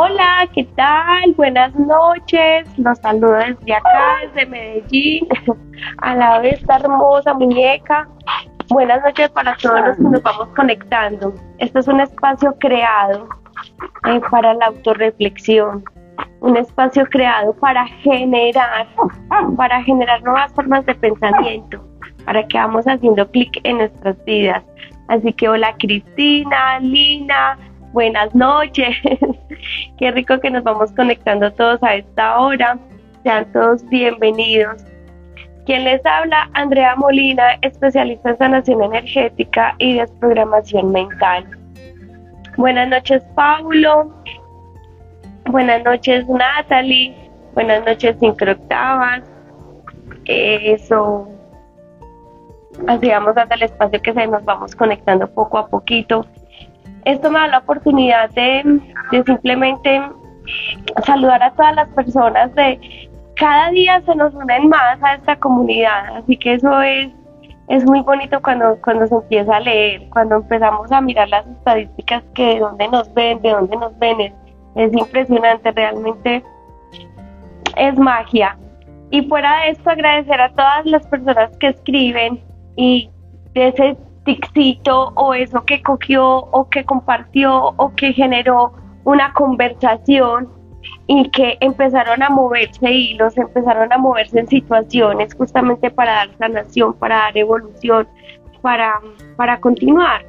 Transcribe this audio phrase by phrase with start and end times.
[0.00, 1.32] Hola, ¿qué tal?
[1.36, 2.68] Buenas noches.
[2.78, 5.26] Los saludo desde acá, desde Medellín,
[6.02, 8.08] a la vez esta hermosa muñeca.
[8.68, 11.34] Buenas noches para todos los que nos vamos conectando.
[11.58, 13.28] Este es un espacio creado
[14.06, 15.82] eh, para la autorreflexión,
[16.42, 18.86] un espacio creado para generar,
[19.56, 21.84] para generar nuevas formas de pensamiento,
[22.24, 24.62] para que vamos haciendo clic en nuestras vidas.
[25.08, 27.58] Así que hola Cristina, Lina,
[27.92, 28.96] buenas noches.
[29.98, 32.78] Qué rico que nos vamos conectando todos a esta hora.
[33.22, 34.84] Sean todos bienvenidos.
[35.66, 41.46] Quien les habla, Andrea Molina, especialista en sanación energética y desprogramación mental.
[42.56, 44.14] Buenas noches, Paulo.
[45.44, 47.14] Buenas noches, Natalie.
[47.54, 49.22] Buenas noches, Sincroctavas.
[50.24, 51.28] Eso.
[52.86, 56.24] Así vamos hasta el espacio que se nos vamos conectando poco a poquito
[57.08, 58.80] esto me da la oportunidad de,
[59.24, 60.02] simplemente
[61.04, 66.16] saludar a todas las personas de cada día se nos unen más a esta comunidad,
[66.16, 67.08] así que eso es,
[67.68, 72.24] es muy bonito cuando, cuando se empieza a leer, cuando empezamos a mirar las estadísticas
[72.34, 74.32] que de dónde nos ven, de dónde nos ven, es,
[74.74, 76.42] es impresionante, realmente
[77.76, 78.58] es magia.
[79.10, 82.42] Y fuera de esto, agradecer a todas las personas que escriben
[82.76, 83.08] y
[83.54, 83.96] de ese
[85.14, 88.72] o eso que cogió o que compartió o que generó
[89.04, 90.48] una conversación
[91.06, 96.28] y que empezaron a moverse y los empezaron a moverse en situaciones justamente para dar
[96.38, 98.06] sanación, para dar evolución,
[98.60, 99.00] para,
[99.36, 100.24] para continuar.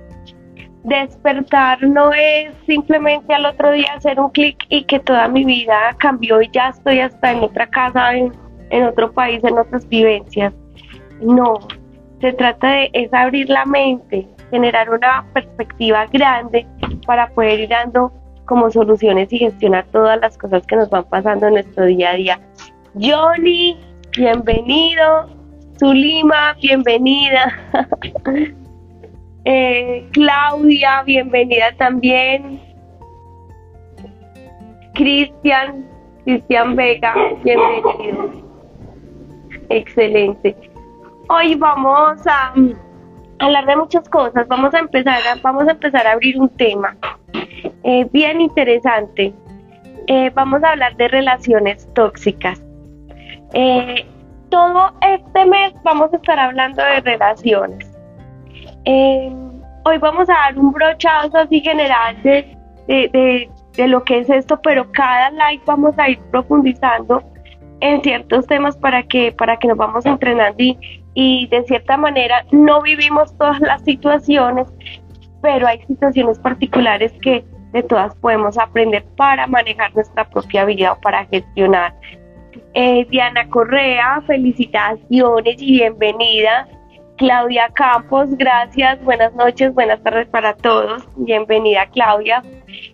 [0.83, 5.95] Despertar no es simplemente al otro día hacer un clic y que toda mi vida
[5.97, 8.31] cambió y ya estoy hasta en otra casa, en,
[8.69, 10.53] en otro país, en otras vivencias.
[11.21, 11.59] No,
[12.21, 16.65] se trata de es abrir la mente, generar una perspectiva grande
[17.05, 18.11] para poder ir dando
[18.45, 22.15] como soluciones y gestionar todas las cosas que nos van pasando en nuestro día a
[22.15, 22.39] día.
[22.99, 23.77] Johnny,
[24.17, 25.29] bienvenido.
[25.77, 27.53] Zulima, bienvenida.
[29.45, 32.59] Eh, Claudia, bienvenida también.
[34.93, 35.87] Cristian,
[36.23, 38.31] Cristian Vega, bienvenido.
[39.69, 40.68] Excelente.
[41.31, 42.73] Hoy vamos a mm,
[43.37, 44.47] hablar de muchas cosas.
[44.47, 46.97] Vamos a empezar a, vamos a empezar a abrir un tema
[47.83, 49.31] eh, bien interesante.
[50.07, 52.59] Eh, vamos a hablar de relaciones tóxicas.
[53.53, 54.07] Eh,
[54.49, 57.87] todo este mes vamos a estar hablando de relaciones.
[58.85, 62.57] hoy vamos a dar un brochazo así general de,
[62.87, 67.23] de lo que es esto, pero cada live vamos a ir profundizando
[67.81, 70.77] en ciertos temas para que para que nos vamos entrenando y,
[71.21, 74.69] y de cierta manera no vivimos todas las situaciones,
[75.41, 77.43] pero hay situaciones particulares que
[77.73, 81.93] de todas podemos aprender para manejar nuestra propia vida o para gestionar.
[82.73, 86.69] Eh, Diana Correa, felicitaciones y bienvenida.
[87.17, 91.05] Claudia Campos, gracias, buenas noches, buenas tardes para todos.
[91.17, 92.41] Bienvenida Claudia.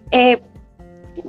[0.09, 0.41] Eh,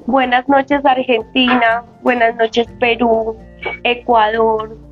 [0.06, 3.36] buenas noches Argentina, buenas noches Perú,
[3.84, 4.85] Ecuador,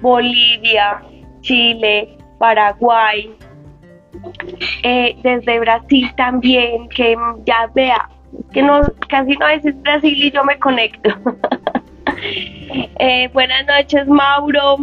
[0.00, 1.02] Bolivia,
[1.40, 3.34] Chile, Paraguay,
[4.82, 8.08] eh, desde Brasil también, que ya vea,
[8.52, 11.10] que no, casi no es Brasil y yo me conecto.
[13.00, 14.76] Eh, buenas noches, Mauro.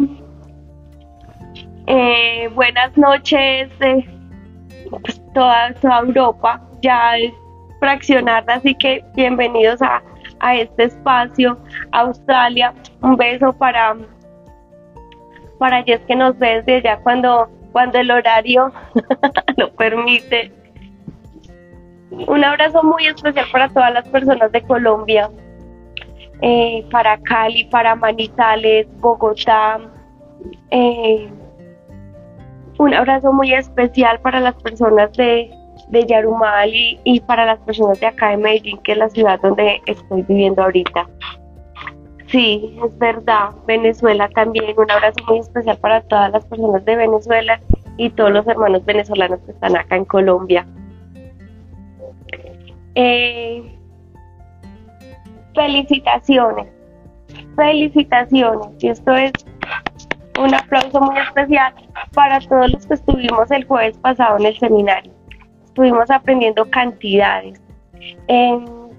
[1.86, 7.32] Eh, buenas noches, pues, toda, Europa, ya es
[7.78, 10.02] fraccionada, así que bienvenidos a,
[10.40, 11.58] a este espacio.
[11.92, 12.72] Australia,
[13.02, 13.94] un beso para
[15.58, 18.72] para es que nos ve desde allá cuando, cuando el horario
[19.56, 20.52] lo permite.
[22.10, 25.28] Un abrazo muy especial para todas las personas de Colombia,
[26.40, 29.80] eh, para Cali, para Manizales, Bogotá.
[30.70, 31.28] Eh,
[32.78, 35.50] un abrazo muy especial para las personas de,
[35.88, 39.40] de Yarumal y, y, para las personas de acá de Medellín, que es la ciudad
[39.40, 41.06] donde estoy viviendo ahorita.
[42.26, 43.50] Sí, es verdad.
[43.66, 44.74] Venezuela también.
[44.76, 47.60] Un abrazo muy especial para todas las personas de Venezuela
[47.96, 50.66] y todos los hermanos venezolanos que están acá en Colombia.
[52.94, 53.62] Eh,
[55.54, 56.66] felicitaciones,
[57.54, 58.68] felicitaciones.
[58.80, 59.32] Y esto es
[60.38, 61.74] un aplauso muy especial
[62.12, 65.12] para todos los que estuvimos el jueves pasado en el seminario.
[65.64, 67.60] Estuvimos aprendiendo cantidades.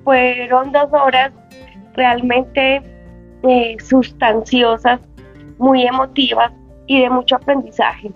[0.03, 1.33] fueron dos horas
[1.93, 2.81] realmente
[3.43, 4.99] eh, sustanciosas,
[5.57, 6.51] muy emotivas
[6.85, 8.11] y de mucho aprendizaje.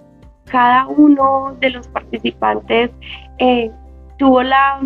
[0.45, 2.91] Cada uno de los participantes
[3.39, 3.71] eh,
[4.17, 4.81] tuvo la,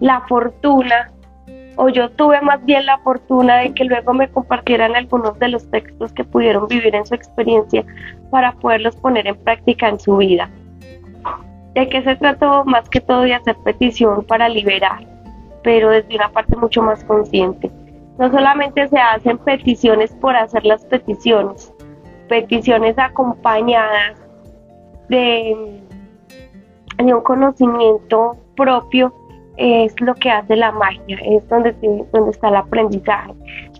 [0.00, 1.10] la fortuna
[1.76, 5.68] o yo tuve más bien la fortuna de que luego me compartieran algunos de los
[5.70, 7.84] textos que pudieron vivir en su experiencia
[8.30, 10.48] para poderlos poner en práctica en su vida.
[11.74, 12.64] ¿De qué se trató?
[12.64, 15.04] Más que todo de hacer petición para liberar,
[15.64, 17.70] pero desde una parte mucho más consciente.
[18.18, 21.72] No solamente se hacen peticiones por hacer las peticiones,
[22.28, 24.20] peticiones acompañadas
[25.08, 25.80] de,
[26.98, 29.12] un conocimiento propio
[29.56, 31.72] es lo que hace la magia, es donde,
[32.12, 33.32] donde está el aprendizaje.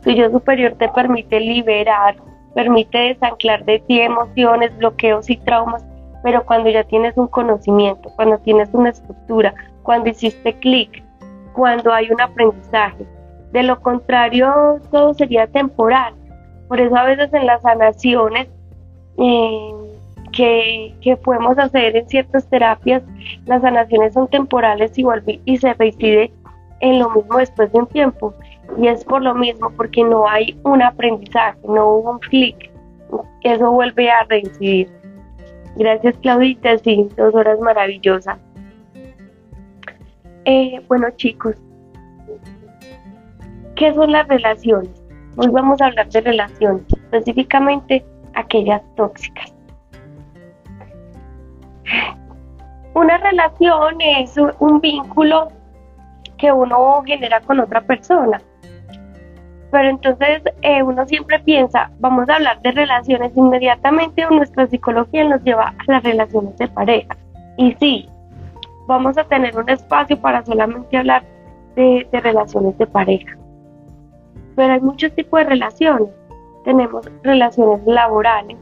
[0.02, 2.16] Tu yo superior te permite liberar,
[2.54, 5.84] permite desanclar de ti emociones, bloqueos y traumas,
[6.22, 11.04] pero cuando ya tienes un conocimiento, cuando tienes una estructura, cuando hiciste clic,
[11.52, 13.06] cuando hay un aprendizaje.
[13.54, 16.12] De lo contrario, todo sería temporal.
[16.66, 18.48] Por eso a veces en las sanaciones
[19.16, 19.70] eh,
[20.32, 23.04] que, que, podemos hacer en ciertas terapias,
[23.46, 25.04] las sanaciones son temporales y,
[25.44, 26.32] y se reincide
[26.80, 28.34] en lo mismo después de un tiempo.
[28.76, 32.72] Y es por lo mismo, porque no hay un aprendizaje, no hubo un clic.
[33.44, 34.90] Eso vuelve a reincidir.
[35.76, 38.36] Gracias Claudita, sí, dos horas maravillosas.
[40.44, 41.54] Eh, bueno chicos,
[43.76, 44.90] ¿qué son las relaciones?
[45.36, 48.04] Hoy vamos a hablar de relaciones, específicamente
[48.34, 49.52] aquellas tóxicas.
[52.94, 55.48] Una relación es un vínculo
[56.38, 58.40] que uno genera con otra persona.
[59.72, 65.42] Pero entonces eh, uno siempre piensa, vamos a hablar de relaciones, inmediatamente nuestra psicología nos
[65.42, 67.16] lleva a las relaciones de pareja.
[67.56, 68.08] Y sí,
[68.86, 71.24] vamos a tener un espacio para solamente hablar
[71.74, 73.36] de relaciones de pareja.
[74.56, 76.08] Pero hay muchos tipos de relaciones.
[76.64, 78.56] Tenemos relaciones laborales,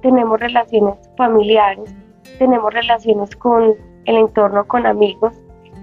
[0.00, 1.94] tenemos relaciones familiares,
[2.38, 3.74] tenemos relaciones con
[4.06, 5.34] el entorno, con amigos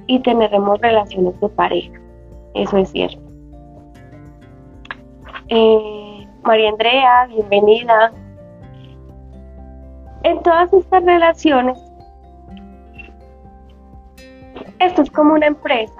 [0.07, 2.00] y tendremos relaciones de pareja.
[2.56, 3.22] Eso es cierto.
[5.50, 8.12] Eh, María Andrea, bienvenida.
[10.24, 11.78] En todas estas relaciones,
[14.80, 15.94] esto es como una empresa.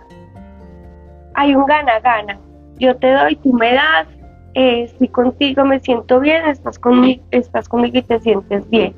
[1.36, 2.40] Hay un gana-gana.
[2.80, 4.08] Yo te doy, tú me das,
[4.56, 8.96] eh, estoy contigo, me siento bien, estás conmigo, estás conmigo y te sientes bien.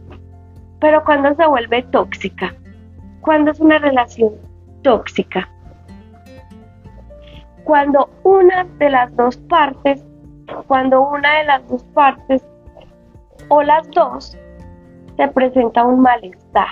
[0.79, 2.53] Pero cuando se vuelve tóxica,
[3.21, 4.33] cuando es una relación
[4.81, 5.49] tóxica,
[7.63, 10.03] cuando una de las dos partes,
[10.67, 12.45] cuando una de las dos partes
[13.49, 14.37] o las dos
[15.17, 16.67] se presenta un malestar,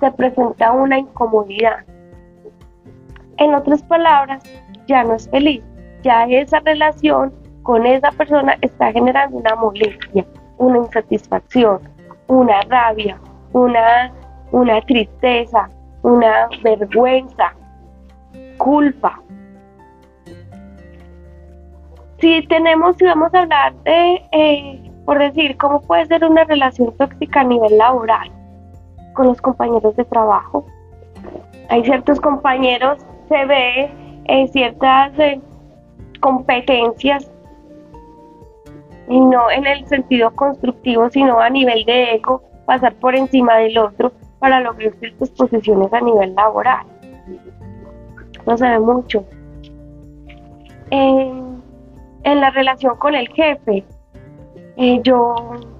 [0.00, 1.84] se presenta una incomodidad.
[3.36, 4.42] En otras palabras,
[4.86, 5.62] ya no es feliz,
[6.04, 10.24] ya esa relación con esa persona está generando una molestia,
[10.58, 11.80] una insatisfacción,
[12.28, 13.18] una rabia,
[13.52, 14.12] una,
[14.52, 15.68] una tristeza,
[16.02, 17.54] una vergüenza,
[18.58, 19.20] culpa.
[22.18, 26.94] Si tenemos, si vamos a hablar de, eh, por decir, cómo puede ser una relación
[26.96, 28.30] tóxica a nivel laboral
[29.14, 30.66] con los compañeros de trabajo.
[31.70, 32.98] Hay ciertos compañeros,
[33.28, 33.90] se ve
[34.26, 35.40] en ciertas eh,
[36.24, 37.30] competencias
[39.08, 43.76] y no en el sentido constructivo, sino a nivel de ego, pasar por encima del
[43.76, 46.86] otro para lograr ciertas posiciones a nivel laboral.
[48.46, 49.22] No se ve mucho.
[50.90, 51.62] En,
[52.24, 53.84] la relación con el jefe,
[54.78, 55.34] eh, yo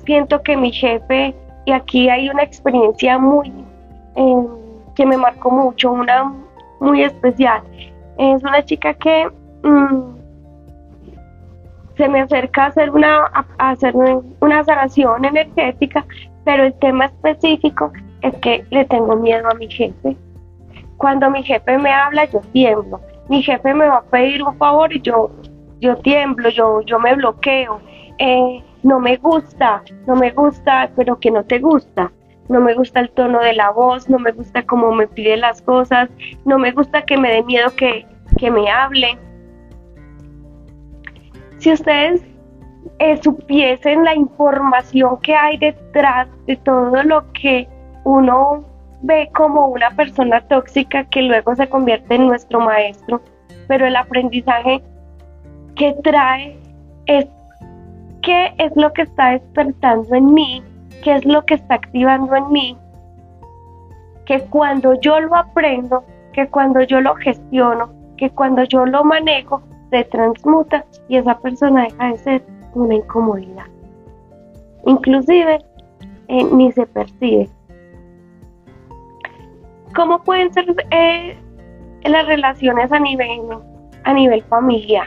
[0.05, 1.35] siento que mi jefe,
[1.65, 3.51] y aquí hay una experiencia muy
[4.17, 4.47] eh,
[4.95, 6.35] que me marcó mucho, una
[6.81, 7.63] muy especial.
[8.19, 9.27] Es una chica que
[9.63, 10.24] mm,
[11.97, 13.25] se me acerca a hacer una,
[13.59, 13.95] hacer
[14.41, 16.05] una sanación energética
[16.45, 20.17] pero el tema específico es que le tengo miedo a mi jefe.
[20.97, 23.01] Cuando mi jefe me habla, yo tiemblo.
[23.29, 25.31] Mi jefe me va a pedir un favor y yo,
[25.81, 27.81] yo tiemblo, yo, yo me bloqueo.
[28.19, 32.13] Eh, no me gusta, no me gusta, pero que no te gusta.
[32.49, 35.63] No me gusta el tono de la voz, no me gusta cómo me pide las
[35.63, 36.11] cosas,
[36.45, 39.19] no me gusta que me dé miedo que, que me hable.
[41.65, 42.23] Si ustedes
[42.99, 47.67] eh, supiesen la información que hay detrás de todo lo que
[48.05, 48.63] uno
[49.01, 53.23] ve como una persona tóxica que luego se convierte en nuestro maestro,
[53.67, 54.83] pero el aprendizaje
[55.75, 56.55] que trae
[57.07, 57.27] es
[58.21, 60.63] qué es lo que está despertando en mí,
[61.03, 62.79] qué es lo que está activando en mí,
[64.27, 66.05] que cuando yo lo aprendo,
[66.35, 69.63] que cuando yo lo gestiono, que cuando yo lo manejo,
[69.95, 73.67] se transmuta y esa persona deja de ser una incomodidad.
[74.87, 75.65] Inclusive
[76.27, 77.49] eh, ni se percibe.
[79.95, 81.39] ¿Cómo pueden ser eh,
[82.03, 83.41] las relaciones a nivel
[84.03, 85.07] a nivel familiar,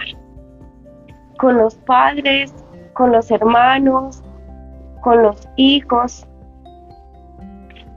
[1.37, 2.53] con los padres,
[2.93, 4.23] con los hermanos,
[5.01, 6.25] con los hijos,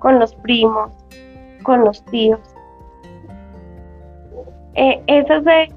[0.01, 0.93] con los primos,
[1.63, 2.41] con los tíos.
[4.75, 5.73] Eh, eso de,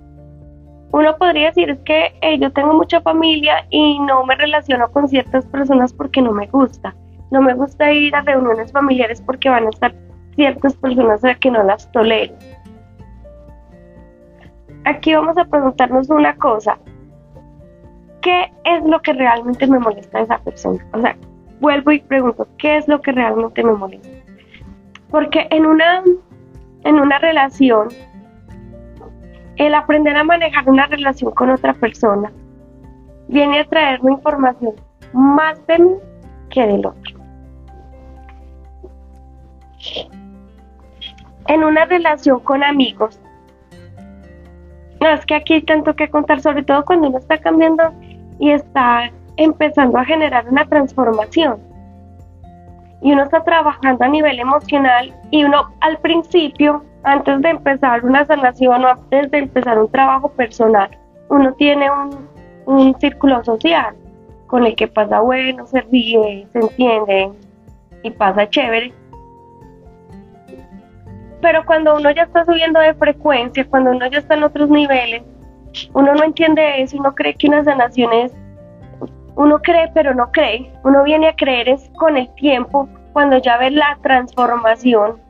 [0.93, 5.07] uno podría decir es que eh, yo tengo mucha familia y no me relaciono con
[5.07, 6.95] ciertas personas porque no me gusta.
[7.31, 9.91] No me gusta ir a reuniones familiares porque van a estar
[10.35, 12.35] ciertas personas a que no las tolero.
[14.85, 16.77] Aquí vamos a preguntarnos una cosa.
[18.21, 20.85] ¿Qué es lo que realmente me molesta de esa persona?
[20.93, 21.17] O sea,
[21.59, 24.09] vuelvo y pregunto, ¿qué es lo que realmente me molesta?
[25.09, 26.03] Porque en una,
[26.83, 27.87] en una relación,
[29.57, 32.31] el aprender a manejar una relación con otra persona
[33.27, 34.73] viene a traerme información
[35.13, 35.91] más de mí
[36.49, 37.19] que del otro.
[41.47, 43.19] En una relación con amigos,
[45.01, 47.91] no, es que aquí hay tanto que contar, sobre todo cuando uno está cambiando
[48.39, 51.72] y está empezando a generar una transformación.
[53.03, 58.25] Y uno está trabajando a nivel emocional y uno al principio, antes de empezar una
[58.25, 60.89] sanación o antes de empezar un trabajo personal,
[61.29, 62.27] uno tiene un,
[62.65, 63.95] un círculo social
[64.47, 67.31] con el que pasa bueno, se ríe, se entiende
[68.03, 68.93] y pasa chévere.
[71.41, 75.23] Pero cuando uno ya está subiendo de frecuencia, cuando uno ya está en otros niveles,
[75.93, 78.31] uno no entiende eso, uno cree que una sanación es,
[79.35, 83.57] uno cree pero no cree, uno viene a creer es con el tiempo, cuando ya
[83.57, 85.21] ve la transformación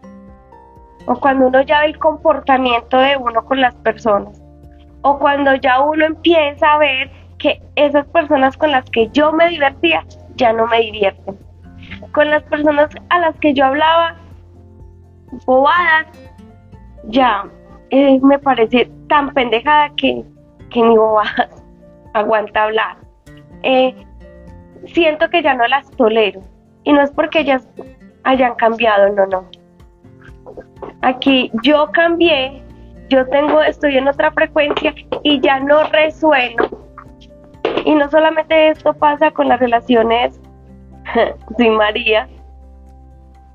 [1.05, 4.41] o cuando uno ya ve el comportamiento de uno con las personas
[5.01, 9.49] o cuando ya uno empieza a ver que esas personas con las que yo me
[9.49, 10.03] divertía
[10.35, 11.37] ya no me divierten.
[12.13, 14.15] Con las personas a las que yo hablaba
[15.45, 16.07] bobadas,
[17.09, 17.43] ya
[17.89, 20.23] eh, me parece tan pendejada que,
[20.69, 21.63] que ni bobadas
[22.13, 23.02] aguanta hablar.
[23.63, 23.95] Eh,
[24.87, 26.41] siento que ya no las tolero.
[26.83, 27.67] Y no es porque ellas
[28.23, 29.45] hayan cambiado, no, no.
[31.01, 32.61] Aquí yo cambié,
[33.09, 34.93] yo tengo, estoy en otra frecuencia
[35.23, 36.63] y ya no resueno.
[37.85, 40.39] Y no solamente esto pasa con las relaciones
[41.57, 42.27] sin María,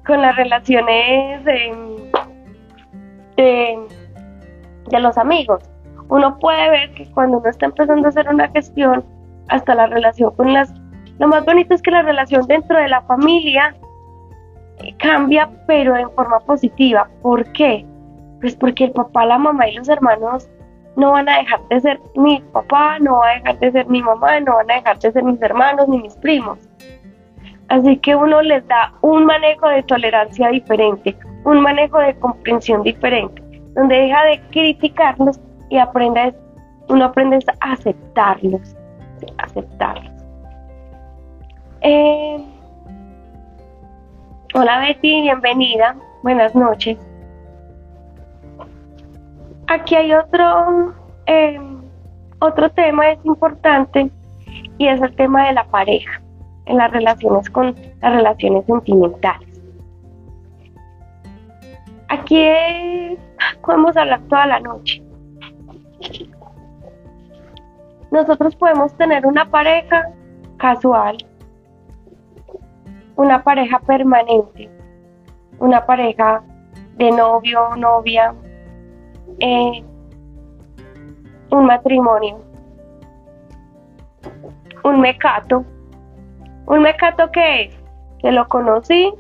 [0.07, 1.73] con las relaciones de,
[4.91, 5.63] los amigos.
[6.09, 9.05] Uno puede ver que cuando uno está empezando a hacer una gestión,
[9.49, 10.73] hasta la relación con las...
[11.19, 13.75] Lo más bonito es que la relación dentro de la familia
[14.79, 17.09] eh, cambia, pero en forma positiva.
[17.23, 17.85] ¿Por qué?
[18.41, 20.49] Pues porque el papá, la mamá y los hermanos
[20.97, 24.03] no van a dejar de ser mi papá, no va a dejar de ser mi
[24.03, 26.59] mamá, no van a dejar de ser mis hermanos ni mis primos.
[27.69, 33.43] Así que uno les da un manejo de tolerancia diferente, un manejo de comprensión diferente,
[33.75, 35.39] donde deja de criticarlos
[35.69, 36.35] y aprende,
[36.89, 38.75] uno aprende a aceptarlos,
[39.39, 40.13] aceptarlos.
[41.81, 42.45] Eh,
[44.55, 46.99] hola Betty, bienvenida, buenas noches.
[49.69, 50.95] Aquí hay otro,
[51.27, 51.61] eh,
[52.41, 54.11] otro tema es importante
[54.79, 56.21] y es el tema de la pareja
[56.67, 59.49] en las relaciones con las relaciones sentimentales.
[62.09, 62.47] Aquí
[63.63, 65.03] podemos hablar toda la noche.
[68.11, 70.11] Nosotros podemos tener una pareja
[70.57, 71.17] casual,
[73.17, 74.71] una pareja permanente,
[75.59, 76.43] una pareja
[76.97, 78.35] de novio o novia,
[79.41, 79.85] eh,
[81.51, 82.41] un matrimonio,
[84.85, 85.65] un mecato,
[86.67, 87.79] un mecato que es,
[88.21, 89.13] que lo conocí,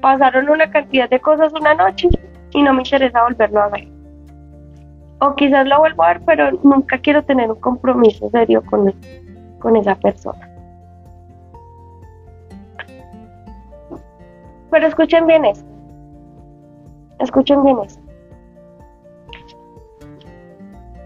[0.00, 2.08] pasaron una cantidad de cosas una noche
[2.52, 3.95] y no me interesa volverlo a ver.
[5.18, 8.94] O quizás lo vuelvo a ver, pero nunca quiero tener un compromiso serio con,
[9.58, 10.50] con esa persona.
[14.70, 15.66] Pero escuchen bien esto.
[17.18, 18.02] Escuchen bien esto.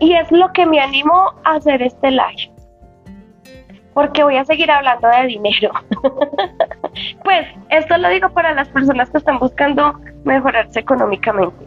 [0.00, 2.50] Y es lo que me animó a hacer este live
[3.94, 5.72] porque voy a seguir hablando de dinero.
[7.24, 11.66] pues esto lo digo para las personas que están buscando mejorarse económicamente.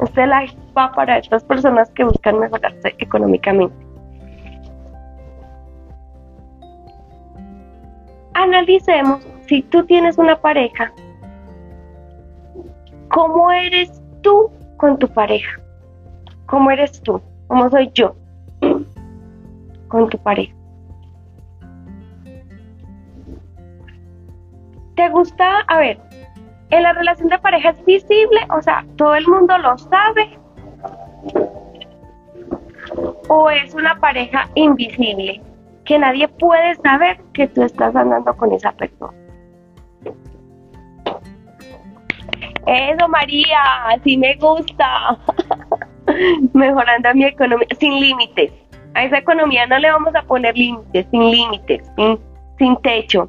[0.00, 3.74] Este live va para estas personas que buscan mejorarse económicamente.
[8.34, 10.92] Analicemos si tú tienes una pareja,
[13.08, 15.60] ¿cómo eres tú con tu pareja?
[16.46, 17.20] ¿Cómo eres tú?
[17.46, 18.14] ¿Cómo soy yo
[19.88, 20.54] con tu pareja?
[24.96, 25.60] ¿Te gusta?
[25.68, 25.98] A ver,
[26.70, 30.38] en la relación de pareja es visible, o sea, todo el mundo lo sabe.
[33.28, 35.40] O es una pareja invisible,
[35.84, 39.12] que nadie puede saber que tú estás andando con esa persona.
[42.66, 45.18] Eso, María, así me gusta.
[46.52, 48.52] Mejorando mi economía, sin límites.
[48.94, 52.18] A esa economía no le vamos a poner límites, sin límites, sin,
[52.58, 53.28] sin techo.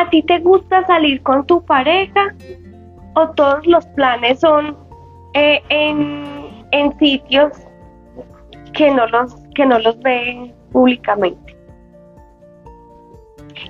[0.00, 2.34] ¿A ti te gusta salir con tu pareja
[3.16, 4.74] o todos los planes son
[5.34, 7.52] eh, en, sitios
[8.72, 11.54] que no los que no los ven públicamente?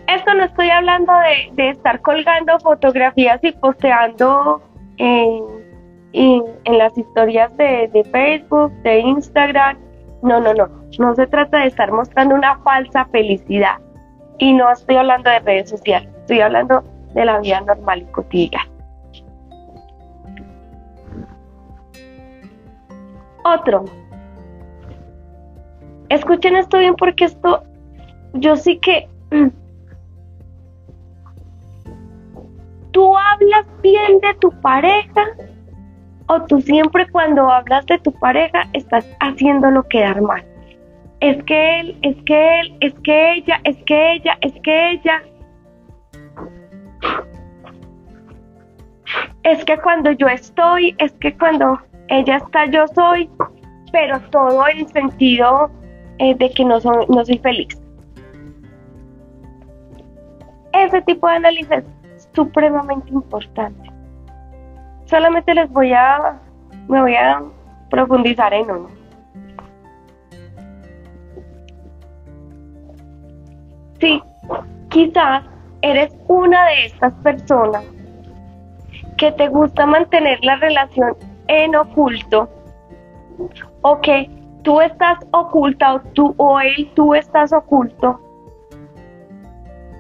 [0.07, 1.13] Esto no estoy hablando
[1.57, 4.63] de, estar colgando fotografías y posteando
[4.99, 5.43] en,
[6.13, 9.77] en, las historias de, de Facebook, de Instagram.
[10.23, 10.69] No, no, no.
[11.01, 13.79] No se trata de estar mostrando una falsa felicidad.
[14.39, 16.20] Y no estoy hablando de redes sociales.
[16.31, 18.71] Estoy hablando de la vida normal y cotidiana.
[23.45, 23.85] Otro.
[26.09, 27.65] Escuchen esto bien porque esto,
[28.35, 29.09] yo sí que...
[32.93, 35.27] ¿Tú hablas bien de tu pareja
[36.29, 40.45] o tú siempre cuando hablas de tu pareja estás haciéndolo quedar mal?
[41.19, 45.23] Es que él, es que él, es que ella, es que ella, es que ella.
[49.43, 51.79] Es que cuando yo estoy, es que cuando
[52.09, 53.29] ella está, yo soy,
[53.93, 55.71] pero todo en sentido
[56.19, 57.81] eh, de que no, soy, no soy feliz.
[60.73, 61.85] Ese tipo de análisis es
[62.35, 63.91] supremamente importante.
[65.07, 66.39] Solamente les voy a,
[66.89, 67.43] me voy a
[67.91, 68.89] profundizar en uno.
[73.99, 74.23] Sí,
[74.89, 75.50] quizás
[75.83, 77.85] eres una de estas personas
[79.17, 81.17] que te gusta mantener la relación
[81.49, 82.49] en oculto
[83.83, 84.31] o que
[84.63, 88.21] tú estás oculta o tú o él tú estás oculto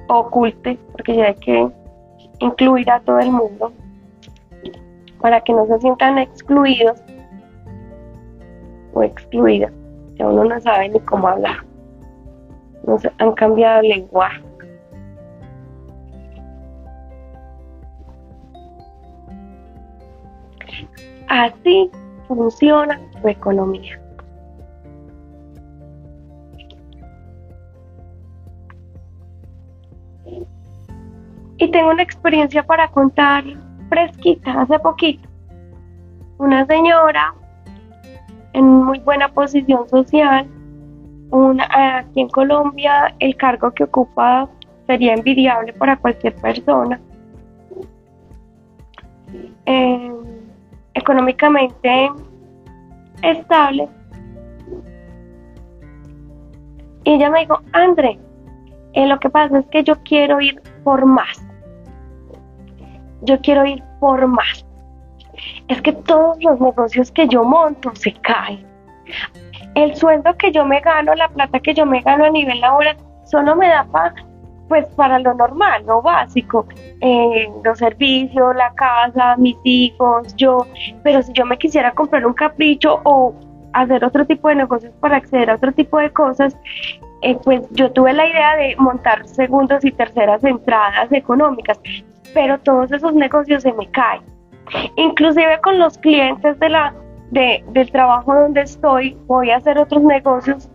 [0.08, 1.68] oculte porque ya hay que
[2.40, 3.72] incluir a todo el mundo
[5.20, 7.02] para que no se sientan excluidos
[8.92, 9.72] o excluidas
[10.20, 11.64] ya uno no sabe ni cómo hablar.
[12.86, 14.42] No se, han cambiado el lenguaje
[21.30, 21.88] Así
[22.26, 24.00] funciona tu economía.
[31.58, 33.44] Y tengo una experiencia para contar
[33.88, 35.28] fresquita, hace poquito.
[36.38, 37.32] Una señora
[38.52, 40.48] en muy buena posición social,
[41.70, 44.48] aquí en Colombia el cargo que ocupa
[44.88, 47.00] sería envidiable para cualquier persona.
[49.66, 50.12] Eh,
[51.00, 52.10] económicamente
[53.22, 53.88] estable.
[57.04, 58.18] Y ella me dijo, André,
[58.92, 61.42] eh, lo que pasa es que yo quiero ir por más.
[63.22, 64.66] Yo quiero ir por más.
[65.68, 68.66] Es que todos los negocios que yo monto se caen.
[69.74, 72.96] El sueldo que yo me gano, la plata que yo me gano a nivel laboral,
[73.24, 74.14] solo me da para
[74.70, 76.64] pues para lo normal, lo básico,
[77.00, 80.64] eh, los servicios, la casa, mis hijos, yo,
[81.02, 83.34] pero si yo me quisiera comprar un capricho o
[83.72, 86.56] hacer otro tipo de negocios para acceder a otro tipo de cosas,
[87.22, 91.80] eh, pues yo tuve la idea de montar segundas y terceras entradas económicas,
[92.32, 94.22] pero todos esos negocios se me caen.
[94.94, 96.94] Inclusive con los clientes de la,
[97.32, 100.70] de, del trabajo donde estoy, voy a hacer otros negocios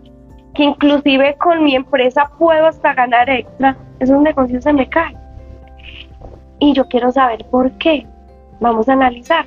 [0.56, 5.18] que inclusive con mi empresa puedo hasta ganar extra, esos negocios se me caen.
[6.60, 8.08] Y yo quiero saber por qué.
[8.62, 9.46] Vamos a analizar.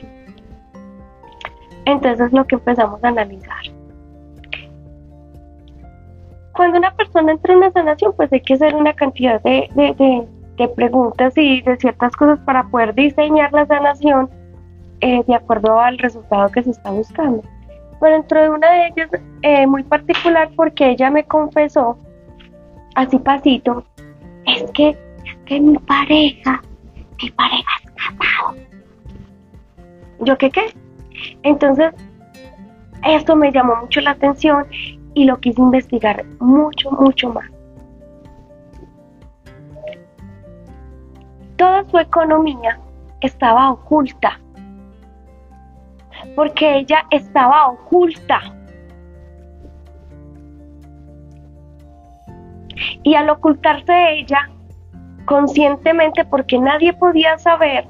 [1.87, 3.62] Entonces es lo que empezamos a analizar.
[6.55, 10.68] Cuando una persona entra en una sanación, pues hay que hacer una cantidad de, de,
[10.75, 14.29] preguntas y de ciertas cosas para poder diseñar la sanación
[15.01, 17.42] eh, de acuerdo al resultado que se está buscando.
[18.01, 19.11] Pero dentro de una de ellas,
[19.43, 21.99] eh, muy particular, porque ella me confesó,
[22.95, 23.85] así pasito,
[24.47, 24.97] es que,
[25.47, 26.63] que mi pareja,
[27.23, 28.55] mi pareja es casado.
[30.21, 30.75] ¿Yo qué qué?
[31.43, 31.93] Entonces,
[33.05, 34.67] esto me llamó mucho la atención
[35.15, 37.51] y lo quise investigar mucho, mucho más.
[41.57, 42.79] Toda su economía
[43.21, 44.41] estaba oculta
[46.35, 48.41] porque ella estaba oculta.
[53.03, 54.51] Y al ocultarse ella,
[55.25, 57.87] conscientemente porque nadie podía saber,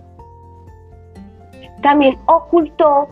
[1.83, 3.09] también ocultó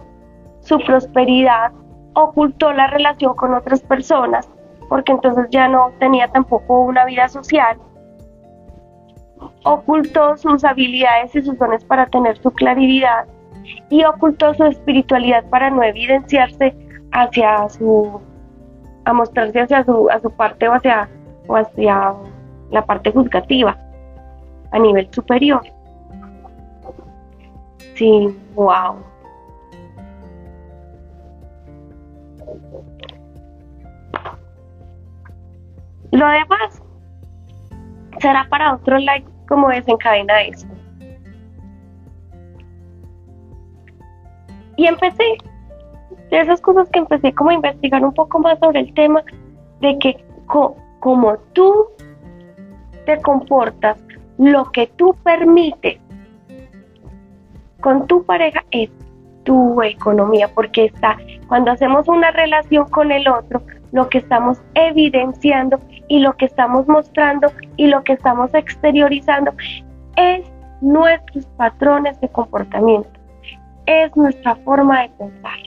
[0.60, 1.72] su prosperidad,
[2.14, 4.50] ocultó la relación con otras personas,
[4.88, 7.78] porque entonces ya no tenía tampoco una vida social,
[9.64, 13.26] ocultó sus habilidades y sus dones para tener su claridad
[13.90, 16.74] y ocultó su espiritualidad para no evidenciarse
[17.12, 18.20] hacia su,
[19.04, 21.08] a mostrarse hacia su, a su parte o hacia,
[21.46, 22.14] o hacia
[22.70, 23.76] la parte juzgativa
[24.72, 25.62] a nivel superior.
[27.94, 28.96] Sí, wow.
[36.12, 36.82] Lo demás
[38.20, 40.66] será para otro like como desencadena eso.
[44.76, 45.24] Y empecé,
[46.30, 49.22] de esas cosas que empecé como a investigar un poco más sobre el tema,
[49.80, 50.24] de que
[51.00, 51.86] como tú
[53.04, 53.98] te comportas,
[54.38, 55.98] lo que tú permites
[57.80, 58.90] con tu pareja es
[59.44, 63.62] tu economía, porque está, cuando hacemos una relación con el otro,
[63.92, 69.52] lo que estamos evidenciando y lo que estamos mostrando y lo que estamos exteriorizando
[70.16, 70.44] es
[70.80, 73.08] nuestros patrones de comportamiento,
[73.86, 75.58] es nuestra forma de pensar.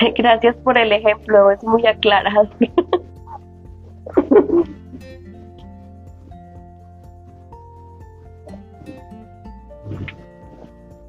[0.16, 2.48] Gracias por el ejemplo, es muy aclarado.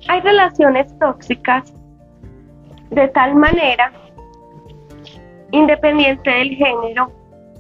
[0.08, 1.74] Hay relaciones tóxicas
[2.90, 3.92] de tal manera,
[5.52, 7.12] independiente del género,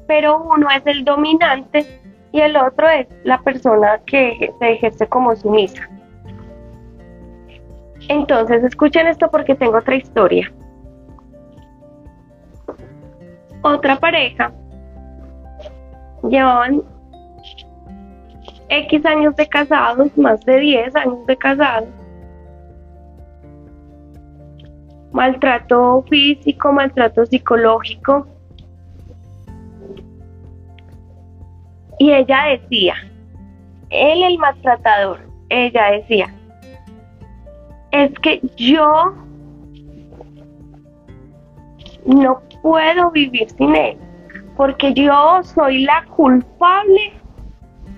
[0.08, 1.86] pero uno es el dominante
[2.32, 5.88] y el otro es la persona que se ejerce como sumisa.
[8.10, 10.52] Entonces, escuchen esto porque tengo otra historia.
[13.62, 14.52] Otra pareja
[16.24, 16.82] llevaban
[18.68, 21.90] X años de casados, más de 10 años de casados,
[25.12, 28.28] maltrato físico, maltrato psicológico.
[32.00, 32.96] Y ella decía,
[33.92, 35.20] él el maltratador,
[35.50, 36.34] ella decía,
[37.92, 39.16] es que yo
[42.06, 43.98] no puedo vivir sin él,
[44.56, 47.14] porque yo soy la culpable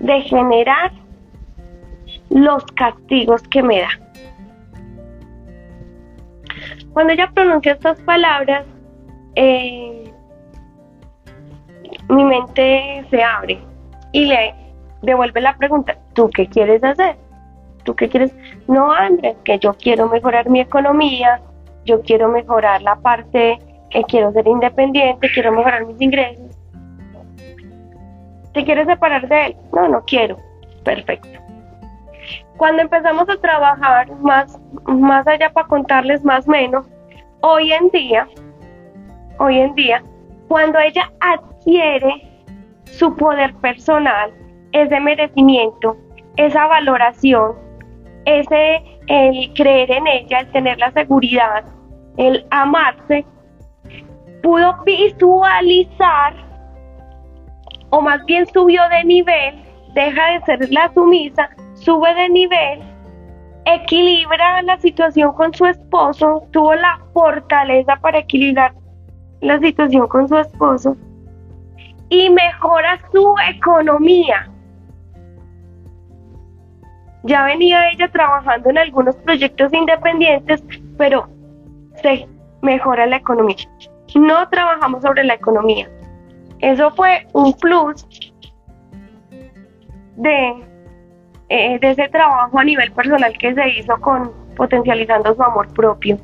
[0.00, 0.92] de generar
[2.30, 3.88] los castigos que me da.
[6.92, 8.66] Cuando ella pronuncia estas palabras,
[9.34, 10.12] eh,
[12.08, 13.58] mi mente se abre
[14.12, 14.54] y le
[15.02, 17.16] devuelve la pregunta, ¿tú qué quieres hacer?
[17.84, 18.34] ¿Tú qué quieres?
[18.68, 21.40] No, Andrés, que yo quiero mejorar mi economía,
[21.84, 23.58] yo quiero mejorar la parte,
[23.90, 26.56] que quiero ser independiente, quiero mejorar mis ingresos.
[28.54, 29.56] ¿Te quieres separar de él?
[29.72, 30.36] No, no quiero.
[30.84, 31.28] Perfecto.
[32.56, 36.86] Cuando empezamos a trabajar más, más allá para contarles más menos,
[37.40, 38.28] hoy en día,
[39.38, 40.02] hoy en día,
[40.48, 42.28] cuando ella adquiere
[42.84, 44.32] su poder personal,
[44.72, 45.96] ese merecimiento,
[46.36, 47.54] esa valoración,
[48.24, 51.64] ese el creer en ella, el tener la seguridad,
[52.16, 53.24] el amarse,
[54.42, 56.34] pudo visualizar,
[57.90, 59.62] o más bien subió de nivel,
[59.94, 62.80] deja de ser la sumisa, sube de nivel,
[63.64, 68.74] equilibra la situación con su esposo, tuvo la fortaleza para equilibrar
[69.40, 70.96] la situación con su esposo
[72.08, 74.51] y mejora su economía.
[77.24, 80.62] Ya venía ella trabajando en algunos proyectos independientes,
[80.98, 81.28] pero
[82.02, 82.26] se
[82.62, 83.56] mejora la economía.
[84.14, 85.88] No trabajamos sobre la economía.
[86.60, 88.06] Eso fue un plus
[90.16, 90.72] de
[91.54, 96.16] eh, de ese trabajo a nivel personal que se hizo con potencializando su amor propio.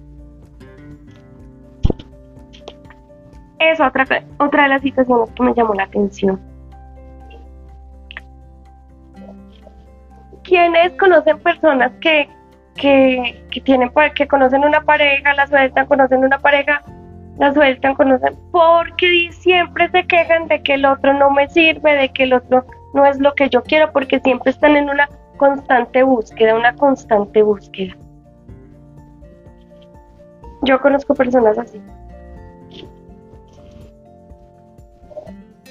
[3.59, 4.07] Es otra,
[4.39, 6.41] otra de las situaciones que me llamó la atención.
[10.59, 12.29] ¿Quiénes conocen personas que,
[12.75, 16.83] que, que, tienen, que conocen una pareja, la sueltan, conocen una pareja,
[17.39, 22.09] la sueltan, conocen, porque siempre se quejan de que el otro no me sirve, de
[22.09, 26.03] que el otro no es lo que yo quiero, porque siempre están en una constante
[26.03, 27.95] búsqueda, una constante búsqueda.
[30.63, 31.81] Yo conozco personas así.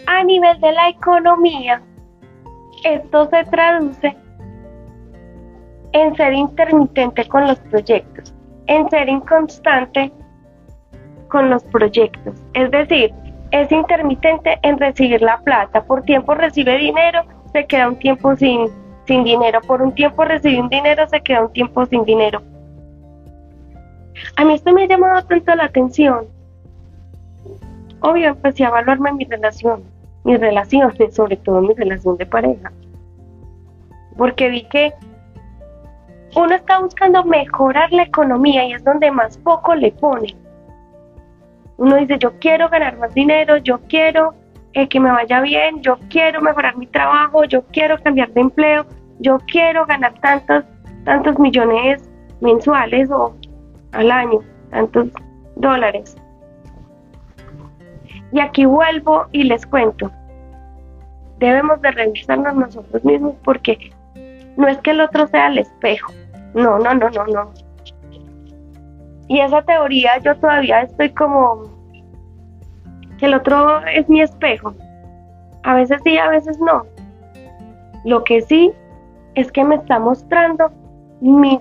[0.06, 1.82] A nivel de la economía,
[2.86, 4.16] esto se traduce
[5.94, 8.34] en ser intermitente con los proyectos,
[8.68, 10.12] en ser inconstante
[11.30, 12.36] con los proyectos.
[12.54, 13.14] Es decir,
[13.52, 15.84] es intermitente en recibir la plata.
[15.84, 17.24] Por tiempo recibe dinero,
[17.54, 18.68] se queda un tiempo sin,
[19.06, 19.62] sin dinero.
[19.62, 22.42] Por un tiempo recibe un dinero, se queda un tiempo sin dinero.
[24.36, 26.26] A mí esto me ha llamado tanto la atención.
[28.02, 29.84] Obvio, empecé a evaluarme mi relación,
[30.24, 32.72] mis relaciones, sobre todo mi relación de pareja.
[34.18, 34.94] Porque vi que
[36.36, 40.36] uno está buscando mejorar la economía y es donde más poco le pone.
[41.78, 44.34] Uno dice, yo quiero ganar más dinero, yo quiero
[44.74, 48.86] eh, que me vaya bien, yo quiero mejorar mi trabajo, yo quiero cambiar de empleo,
[49.20, 50.64] yo quiero ganar tantos,
[51.06, 52.10] tantos millones
[52.42, 53.36] mensuales o
[53.92, 54.40] al año,
[54.72, 55.10] tantos
[55.56, 56.16] dólares.
[58.32, 60.12] Y aquí vuelvo y les cuento,
[61.40, 63.92] debemos de revisarnos nosotros mismos porque
[64.58, 66.12] no es que el otro sea el espejo,
[66.54, 67.54] no, no, no, no, no.
[69.30, 71.64] Y esa teoría yo todavía estoy como
[73.18, 74.74] que el otro es mi espejo.
[75.64, 76.86] A veces sí, a veces no.
[78.06, 78.72] Lo que sí
[79.36, 80.72] es que me está mostrando
[81.20, 81.60] mis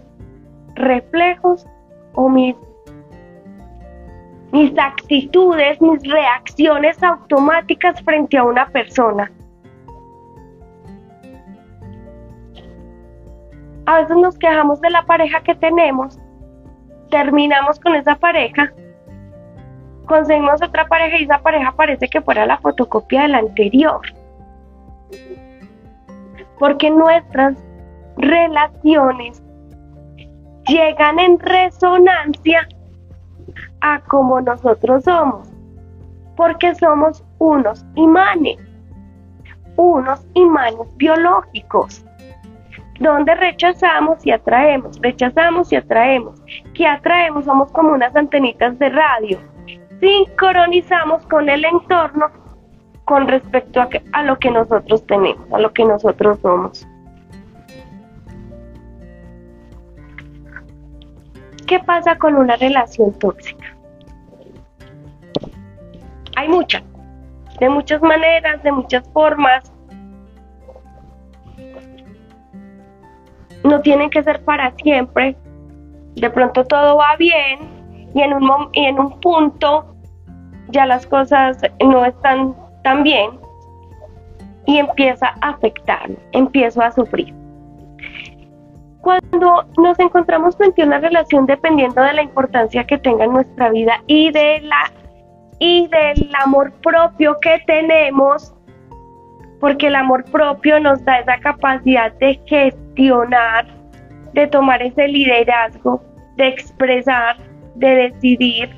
[0.74, 1.66] reflejos
[2.14, 2.54] o mis,
[4.52, 9.30] mis actitudes, mis reacciones automáticas frente a una persona.
[13.86, 16.18] A veces nos quejamos de la pareja que tenemos,
[17.10, 18.72] terminamos con esa pareja,
[20.06, 24.00] conseguimos otra pareja y esa pareja parece que fuera la fotocopia de la anterior.
[26.58, 27.56] Porque nuestras
[28.16, 29.42] relaciones
[30.66, 32.66] llegan en resonancia
[33.80, 35.48] a como nosotros somos,
[36.36, 38.58] porque somos unos imanes,
[39.76, 42.05] unos imanes biológicos,
[43.00, 46.40] donde rechazamos y atraemos, rechazamos y atraemos.
[46.74, 47.44] ¿Qué atraemos?
[47.44, 49.38] Somos como unas antenitas de radio.
[50.00, 52.26] Sincronizamos con el entorno
[53.04, 56.86] con respecto a, a lo que nosotros tenemos, a lo que nosotros somos.
[61.66, 63.76] ¿Qué pasa con una relación tóxica?
[66.36, 66.82] Hay muchas,
[67.58, 69.72] de muchas maneras, de muchas formas.
[73.66, 75.36] No tienen que ser para siempre.
[76.14, 77.58] De pronto todo va bien
[78.14, 79.94] y en un, y en un punto
[80.68, 83.30] ya las cosas no están tan bien
[84.66, 87.34] y empieza a afectar, empiezo a sufrir.
[89.00, 93.70] Cuando nos encontramos frente a una relación dependiendo de la importancia que tenga en nuestra
[93.70, 94.90] vida y de la
[95.58, 98.54] y del amor propio que tenemos,
[99.60, 102.40] porque el amor propio nos da esa capacidad de
[102.96, 106.02] de tomar ese liderazgo,
[106.36, 107.36] de expresar,
[107.74, 108.70] de decidir.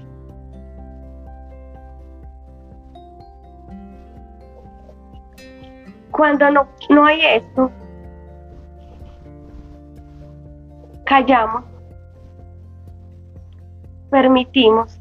[6.11, 7.71] Cuando no, no hay esto,
[11.05, 11.65] callamos,
[14.11, 15.01] permitimos.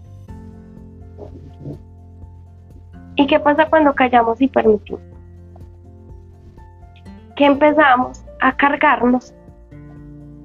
[3.15, 5.01] ¿Y qué pasa cuando callamos y permitimos?
[7.36, 9.34] Que empezamos a cargarnos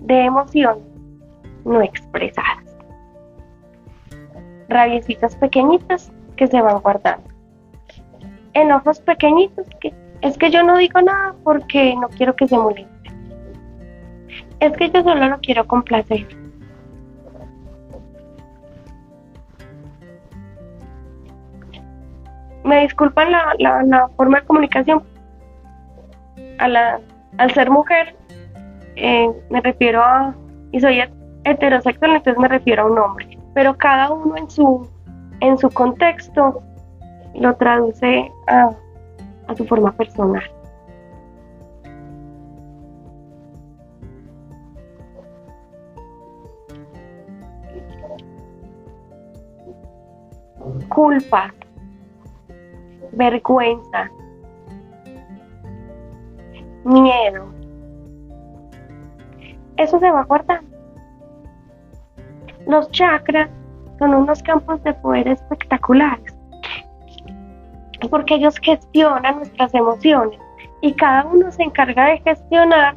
[0.03, 0.85] de emociones
[1.65, 2.65] no expresadas.
[4.69, 7.29] Rabiecitas pequeñitas que se van guardando.
[8.55, 12.93] Enojos pequeñitos que es que yo no digo nada porque no quiero que se molesten
[14.63, 16.27] es que yo solo lo quiero complacer.
[22.65, 25.03] Me disculpan la, forma de comunicación.
[26.59, 27.01] A la,
[27.39, 28.15] al ser mujer,
[28.97, 30.35] eh, me refiero a,
[30.71, 31.03] y soy
[31.45, 33.39] heterosexual, entonces me refiero a un hombre.
[33.55, 34.89] Pero cada uno en su,
[35.41, 36.63] en su contexto
[37.35, 38.71] lo traduce a,
[39.49, 40.43] a su forma personal.
[50.89, 51.53] culpa,
[53.13, 54.11] vergüenza,
[56.85, 57.47] miedo.
[59.77, 60.71] Eso se va guardando.
[62.67, 63.49] Los chakras
[63.99, 66.33] son unos campos de poder espectaculares
[68.09, 70.39] porque ellos gestionan nuestras emociones
[70.81, 72.95] y cada uno se encarga de gestionar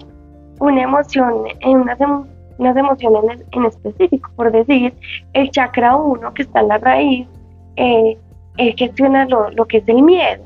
[0.59, 1.99] una emoción en unas,
[2.57, 4.29] unas emociones en específico.
[4.35, 4.93] Por decir,
[5.33, 7.27] el chakra 1 que está en la raíz
[7.75, 8.17] eh,
[8.77, 10.43] gestiona lo, que es el miedo.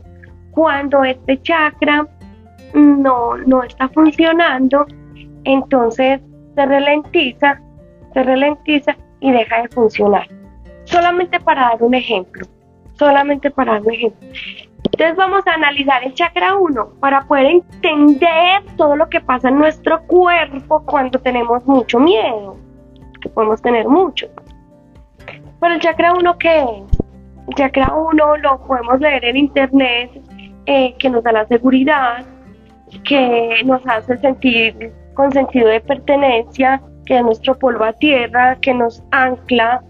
[0.51, 2.07] Cuando este chakra
[2.73, 4.85] no, no está funcionando,
[5.43, 6.21] entonces
[6.55, 7.59] se ralentiza,
[8.13, 10.27] se ralentiza y deja de funcionar.
[10.85, 12.45] Solamente para dar un ejemplo,
[12.93, 14.27] solamente para dar un ejemplo.
[14.91, 19.59] Entonces vamos a analizar el chakra 1 para poder entender todo lo que pasa en
[19.59, 22.57] nuestro cuerpo cuando tenemos mucho miedo,
[23.21, 24.27] que podemos tener mucho.
[25.59, 26.99] Pero el chakra 1, ¿qué es?
[27.47, 30.11] El chakra 1 lo podemos leer en internet,
[30.65, 32.25] eh, que nos da la seguridad,
[33.03, 38.73] que nos hace sentir con sentido de pertenencia, que es nuestro polvo a tierra, que
[38.73, 39.83] nos ancla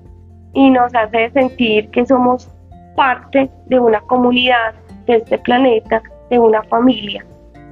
[0.54, 2.50] y nos hace sentir que somos
[2.96, 4.74] parte de una comunidad,
[5.06, 7.26] de este planeta, de una familia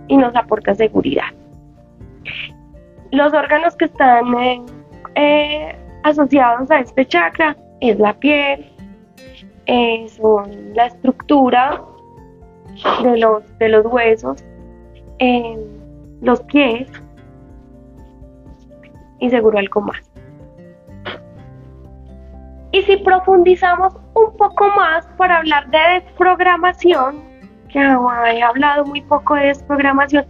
[0.08, 1.30] y nos aporta seguridad.
[3.12, 4.62] Los órganos que están eh,
[5.16, 8.66] eh, asociados a este chakra es la piel,
[10.10, 11.82] son la estructura
[13.04, 14.44] de los, de los huesos,
[16.22, 16.90] los pies
[19.20, 20.12] y seguro algo más.
[22.72, 27.24] Y si profundizamos un poco más para hablar de desprogramación,
[27.70, 30.26] que he hablado muy poco de desprogramación,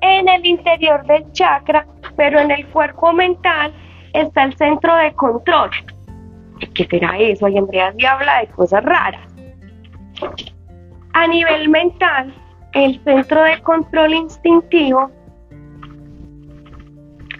[0.00, 3.72] en el interior del chakra, pero en el cuerpo mental
[4.14, 5.70] está el centro de control.
[6.74, 7.48] ¿Qué será eso?
[7.48, 9.20] Y Andrea sí habla de cosas raras.
[11.12, 12.32] A nivel mental,
[12.72, 15.10] el centro de control instintivo,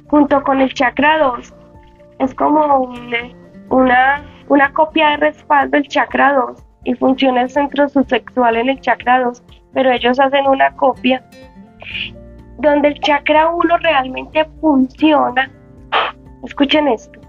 [0.09, 1.55] junto con el chakra 2,
[2.19, 2.93] es como
[3.71, 8.81] una, una copia de respaldo del chakra 2 y funciona el centro subsexual en el
[8.81, 11.25] chakra 2, pero ellos hacen una copia
[12.59, 15.51] donde el chakra 1 realmente funciona.
[16.45, 17.21] Escuchen esto.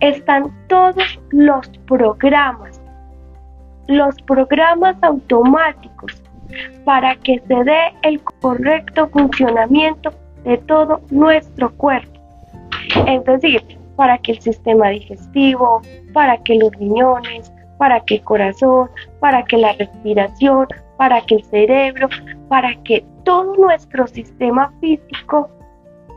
[0.00, 2.80] Están todos los programas,
[3.86, 6.22] los programas automáticos
[6.84, 10.10] para que se dé el correcto funcionamiento
[10.44, 12.18] de todo nuestro cuerpo.
[13.06, 13.62] Es decir,
[13.96, 15.82] para que el sistema digestivo,
[16.12, 21.44] para que los riñones, para que el corazón, para que la respiración, para que el
[21.44, 22.08] cerebro,
[22.48, 25.48] para que todo nuestro sistema físico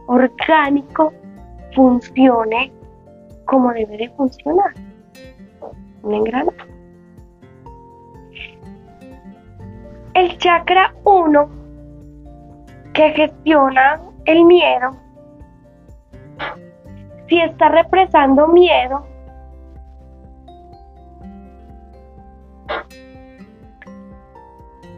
[0.07, 1.13] orgánico
[1.75, 2.71] funcione
[3.45, 4.73] como debe de funcionar.
[6.03, 6.70] Un engranaje.
[10.13, 11.49] El chakra 1,
[12.93, 14.91] que gestiona el miedo,
[17.27, 19.05] si está represando miedo,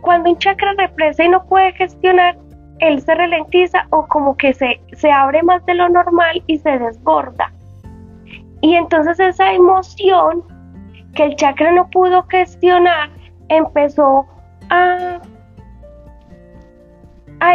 [0.02, 2.36] cuando un chakra represa y no puede gestionar,
[2.80, 6.80] él se ralentiza o como que se, se abre más de lo normal y se
[6.80, 7.54] desborda.
[8.62, 10.44] Y entonces esa emoción
[11.14, 13.10] que el chakra no pudo gestionar
[13.50, 14.26] empezó
[14.70, 15.20] a,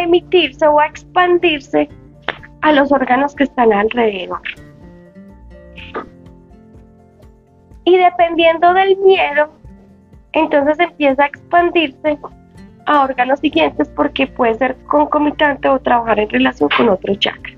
[0.00, 1.88] emitirse o a expandirse
[2.60, 4.40] a los órganos que están alrededor.
[7.84, 9.50] Y dependiendo del miedo,
[10.32, 12.18] entonces empieza a expandirse
[12.86, 17.54] a órganos siguientes porque puede ser concomitante o trabajar en relación con otro chakra.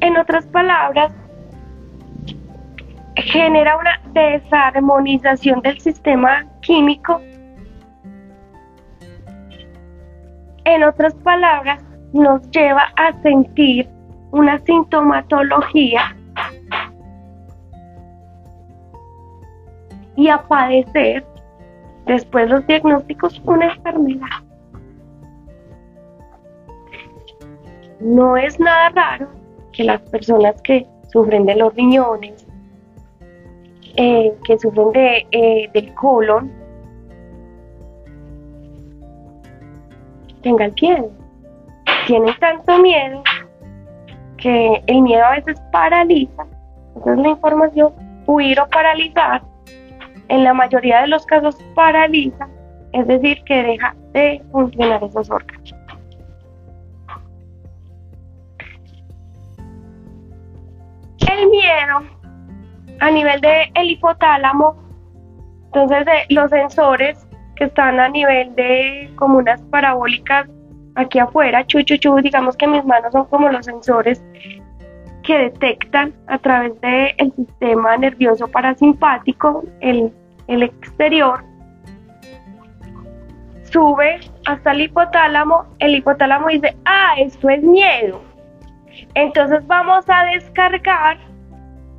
[0.00, 1.12] En otras palabras,
[3.16, 7.20] genera una desarmonización del sistema químico.
[10.64, 13.88] En otras palabras, nos lleva a sentir
[14.30, 16.16] una sintomatología
[20.16, 21.24] y a padecer
[22.06, 24.26] después los diagnósticos una enfermedad.
[28.00, 29.28] No es nada raro
[29.72, 32.43] que las personas que sufren de los riñones,
[33.96, 36.50] eh, que sufren de, eh, del colon,
[40.42, 41.10] tengan miedo.
[42.06, 43.22] Tienen tanto miedo
[44.36, 46.46] que el miedo a veces paraliza.
[46.94, 47.92] Entonces la información,
[48.26, 49.42] huir o paralizar,
[50.28, 52.48] en la mayoría de los casos paraliza,
[52.92, 55.74] es decir, que deja de funcionar esos órganos.
[61.30, 62.13] El miedo
[63.00, 64.76] a nivel del el hipotálamo,
[65.66, 67.26] entonces de los sensores
[67.56, 70.48] que están a nivel de como unas parabólicas
[70.96, 71.78] aquí afuera, chu,
[72.22, 74.22] digamos que mis manos son como los sensores
[75.22, 80.12] que detectan a través del sistema nervioso parasimpático el,
[80.48, 81.42] el exterior,
[83.64, 88.22] sube hasta el hipotálamo, el hipotálamo dice, ah, esto es miedo.
[89.14, 91.18] Entonces vamos a descargar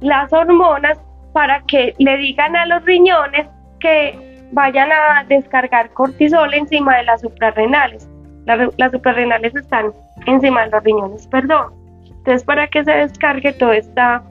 [0.06, 0.98] las hormonas
[1.34, 3.48] para que le digan a los riñones
[3.80, 8.10] que vayan a descargar cortisol encima de las suprarrenales.
[8.46, 9.92] Las, suprarrenales están
[10.28, 11.74] encima de los riñones, perdón.
[12.06, 14.24] Entonces, para que se descargue todo, esta,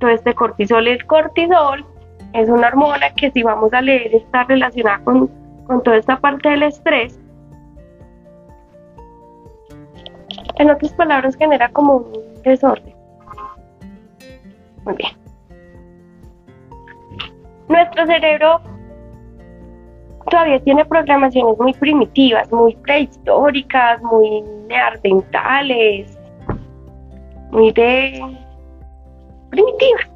[0.00, 1.84] todo este cortisol, el cortisol
[2.32, 5.28] es una hormona que si vamos a leer está relacionada con,
[5.66, 7.18] con toda esta parte del estrés.
[10.56, 12.94] En otras palabras, genera como un desorden.
[14.84, 15.19] Muy bien.
[17.70, 18.60] Nuestro cerebro
[20.28, 26.18] todavía tiene programaciones muy primitivas, muy prehistóricas, muy neandertales,
[27.52, 28.36] muy de
[29.50, 30.10] primitivas.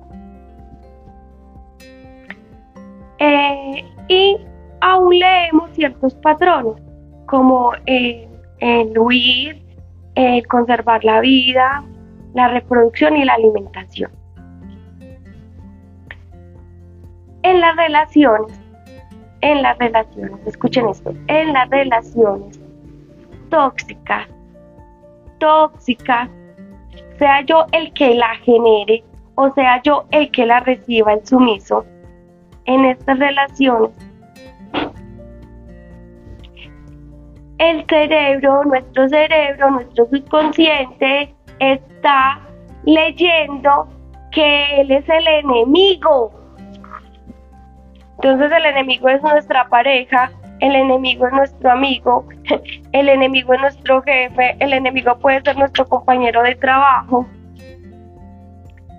[3.20, 4.36] Eh, y
[4.80, 6.82] aún leemos ciertos patrones,
[7.26, 9.64] como el huir,
[10.16, 11.84] el conservar la vida,
[12.34, 14.10] la reproducción y la alimentación.
[17.44, 18.58] En las relaciones,
[19.42, 22.58] en las relaciones, escuchen esto, en las relaciones
[23.50, 24.26] tóxicas,
[25.38, 26.30] tóxicas,
[27.18, 31.84] sea yo el que la genere o sea yo el que la reciba el sumiso,
[32.64, 33.90] en estas relaciones,
[37.58, 42.40] el cerebro, nuestro cerebro, nuestro subconsciente está
[42.86, 43.86] leyendo
[44.32, 46.43] que él es el enemigo
[48.16, 52.26] entonces el enemigo es nuestra pareja, el enemigo es nuestro amigo,
[52.92, 57.26] el enemigo es nuestro jefe, el enemigo puede ser nuestro compañero de trabajo,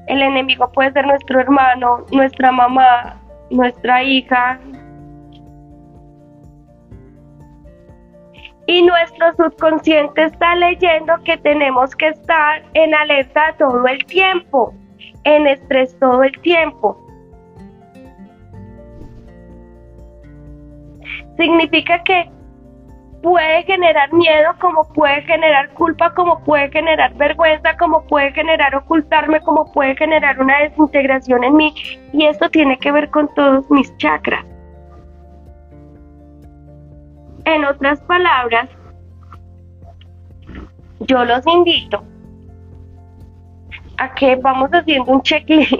[0.07, 4.59] el enemigo puede ser nuestro hermano, nuestra mamá, nuestra hija.
[8.67, 14.73] Y nuestro subconsciente está leyendo que tenemos que estar en alerta todo el tiempo,
[15.23, 17.04] en estrés todo el tiempo.
[21.37, 22.29] Significa que
[23.21, 29.39] puede generar miedo, como puede generar culpa, como puede generar vergüenza, como puede generar ocultarme,
[29.41, 31.73] como puede generar una desintegración en mí.
[32.13, 34.45] Y esto tiene que ver con todos mis chakras.
[37.45, 38.69] En otras palabras,
[40.99, 42.03] yo los invito
[43.97, 45.73] a que vamos haciendo un checklist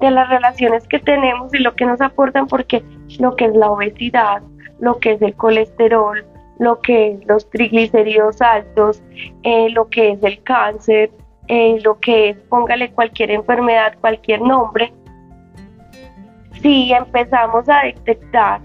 [0.00, 2.82] de las relaciones que tenemos y lo que nos aportan, porque
[3.18, 4.42] lo que es la obesidad,
[4.80, 6.24] lo que es el colesterol,
[6.58, 9.02] lo que es los triglicéridos altos,
[9.42, 11.10] eh, lo que es el cáncer,
[11.48, 14.92] eh, lo que es, póngale cualquier enfermedad, cualquier nombre,
[16.62, 18.60] si empezamos a detectar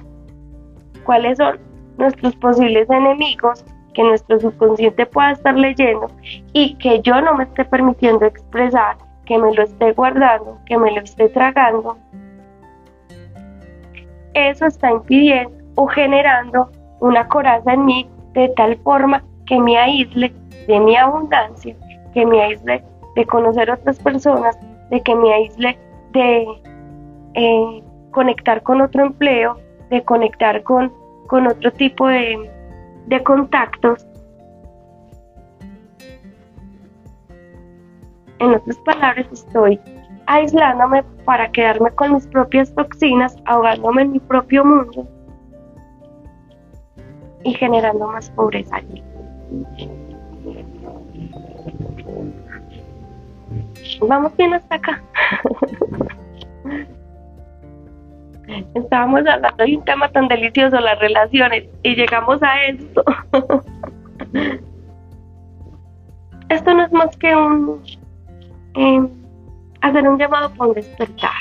[1.04, 1.60] cuáles son
[1.98, 3.64] nuestros posibles enemigos,
[3.94, 6.08] que nuestro subconsciente pueda estar leyendo
[6.52, 10.92] y que yo no me esté permitiendo expresar, que me lo esté guardando, que me
[10.92, 11.98] lo esté tragando,
[14.34, 16.70] eso está impidiendo o generando
[17.00, 20.34] una coraza en mí de tal forma que me aísle
[20.68, 21.76] de mi abundancia,
[22.14, 22.84] que me aísle
[23.16, 24.58] de conocer otras personas,
[24.90, 25.78] de que me aísle
[26.12, 26.48] de
[27.36, 29.58] eh, conectar con otro empleo,
[29.90, 30.92] de conectar con,
[31.28, 32.50] con otro tipo de,
[33.08, 34.06] de contactos.
[38.44, 39.80] En otras palabras, estoy
[40.26, 45.08] aislándome para quedarme con mis propias toxinas, ahogándome en mi propio mundo
[47.46, 48.82] y generando más pobreza.
[54.02, 55.02] Vamos bien hasta acá.
[58.76, 63.06] Estábamos hablando de un tema tan delicioso, las relaciones, y llegamos a esto.
[66.50, 68.03] esto no es más que un...
[68.76, 69.08] Eh,
[69.82, 71.32] hacer un llamado para un despertar,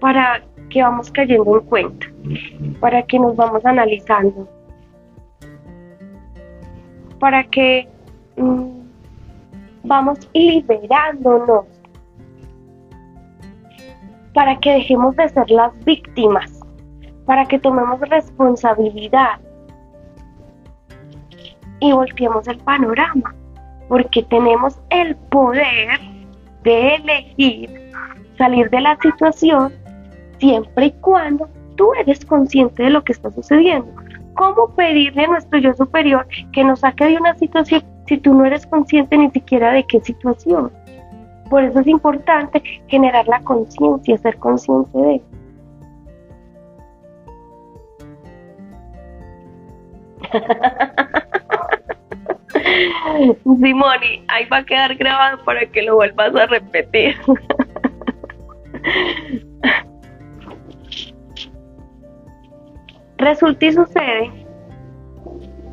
[0.00, 2.06] para que vamos cayendo en cuenta,
[2.80, 4.48] para que nos vamos analizando,
[7.18, 7.88] para que
[8.36, 8.80] mm,
[9.84, 11.66] vamos liberándonos,
[14.34, 16.60] para que dejemos de ser las víctimas,
[17.26, 19.38] para que tomemos responsabilidad
[21.78, 23.34] y volteemos el panorama,
[23.88, 26.09] porque tenemos el poder
[26.62, 27.90] de elegir
[28.36, 29.72] salir de la situación
[30.38, 33.90] siempre y cuando tú eres consciente de lo que está sucediendo.
[34.34, 38.46] ¿Cómo pedirle a nuestro yo superior que nos saque de una situación si tú no
[38.46, 40.72] eres consciente ni siquiera de qué situación?
[41.50, 45.22] Por eso es importante generar la conciencia, ser consciente de
[53.60, 57.16] Simoni, ahí va a quedar grabado para que lo vuelvas a repetir.
[63.18, 64.30] Resulta y sucede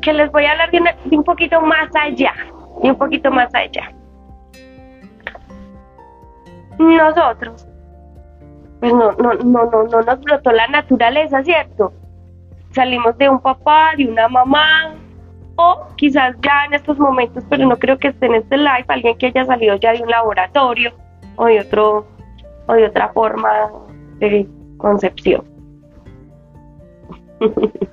[0.02, 0.80] que les voy a hablar de,
[1.16, 2.34] un poquito más allá,
[2.82, 3.92] y un poquito más allá.
[6.78, 7.68] Nosotros
[8.80, 11.92] pues no, no, no, no, no nos brotó la naturaleza, ¿cierto?
[12.72, 14.94] Salimos de un papá, de una mamá,
[15.60, 19.18] o quizás ya en estos momentos, pero no creo que esté en este live, alguien
[19.18, 20.92] que haya salido ya de un laboratorio
[21.34, 22.06] o de otro,
[22.68, 23.50] o de otra forma
[24.18, 24.46] de
[24.76, 25.44] concepción.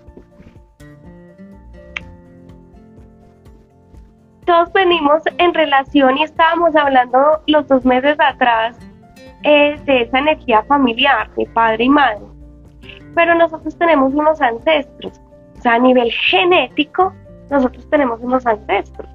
[4.45, 8.78] Todos venimos en relación y estábamos hablando los dos meses atrás
[9.41, 12.22] eh, de esa energía familiar de padre y madre.
[13.16, 15.20] Pero nosotros tenemos unos ancestros,
[15.57, 17.11] o sea, a nivel genético,
[17.50, 19.10] nosotros tenemos unos ancestros.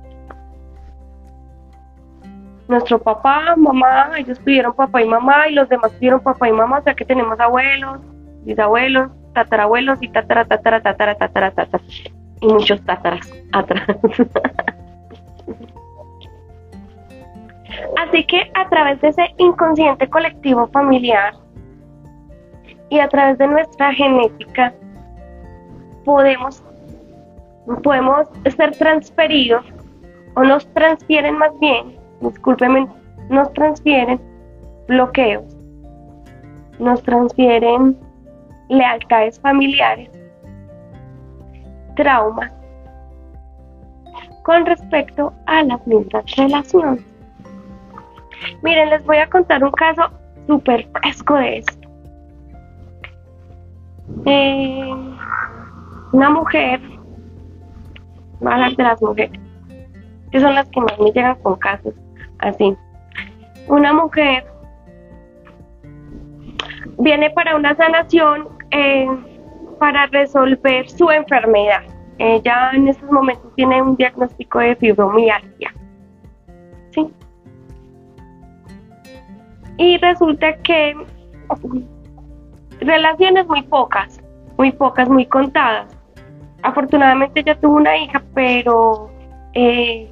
[2.68, 6.78] Nuestro papá, mamá, ellos pidieron papá y mamá y los demás pidieron papá y mamá,
[6.78, 7.98] o sea que tenemos abuelos,
[8.44, 11.84] bisabuelos, tatarabuelos y tatara, tatara, tatara, tatara, tatara,
[12.40, 13.82] y muchos tataras atrás.
[17.96, 21.34] Así que a través de ese inconsciente colectivo familiar
[22.88, 24.74] y a través de nuestra genética
[26.04, 26.62] podemos,
[27.82, 29.64] podemos ser transferidos
[30.34, 32.88] o nos transfieren más bien, discúlpeme,
[33.28, 34.20] nos transfieren
[34.88, 35.56] bloqueos,
[36.78, 37.96] nos transfieren
[38.68, 40.10] lealtades familiares,
[41.96, 42.52] traumas
[44.42, 47.04] con respecto a las mismas relaciones.
[48.62, 50.10] Miren, les voy a contar un caso
[50.46, 51.88] súper fresco de esto.
[54.26, 55.16] Eh,
[56.12, 56.80] una mujer,
[58.40, 59.40] hablar de las mujeres,
[60.30, 61.94] que son las que más me llegan con casos
[62.38, 62.76] así.
[63.68, 64.44] Una mujer
[66.98, 69.06] viene para una sanación eh,
[69.78, 71.82] para resolver su enfermedad.
[72.18, 75.72] Ella en estos momentos tiene un diagnóstico de fibromialgia.
[76.90, 77.10] ¿Sí?
[79.78, 80.94] Y resulta que
[82.80, 84.20] relaciones muy pocas,
[84.58, 85.96] muy pocas, muy contadas.
[86.62, 89.10] Afortunadamente ella tuvo una hija, pero
[89.54, 90.10] eh,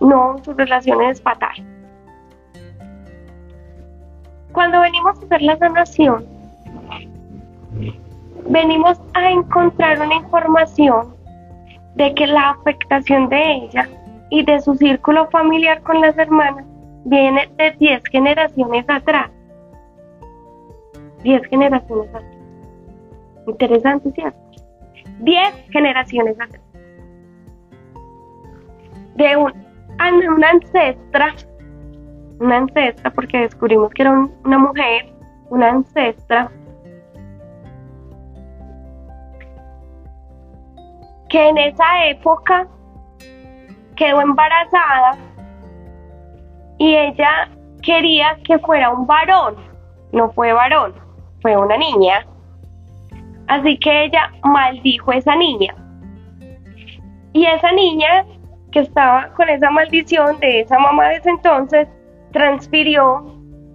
[0.00, 1.56] no, su relación es fatal.
[4.52, 6.26] Cuando venimos a hacer la sanación,
[8.48, 11.14] venimos a encontrar una información
[11.94, 13.88] de que la afectación de ella
[14.30, 16.64] y de su círculo familiar con las hermanas
[17.04, 19.30] viene de 10 generaciones atrás.
[21.22, 22.37] 10 generaciones atrás.
[23.48, 24.38] Interesante, ¿cierto?
[25.20, 26.62] 10 generaciones atrás.
[29.16, 29.52] De un,
[30.34, 31.34] una ancestra,
[32.38, 34.12] una ancestra, porque descubrimos que era
[34.44, 35.12] una mujer,
[35.50, 36.50] una ancestra,
[41.28, 42.66] que en esa época
[43.96, 45.18] quedó embarazada
[46.78, 47.50] y ella
[47.82, 49.56] quería que fuera un varón,
[50.12, 50.94] no fue varón,
[51.42, 52.26] fue una niña.
[53.48, 55.74] Así que ella maldijo a esa niña.
[57.32, 58.24] Y esa niña
[58.72, 61.88] que estaba con esa maldición de esa mamá de ese entonces,
[62.32, 63.24] transfirió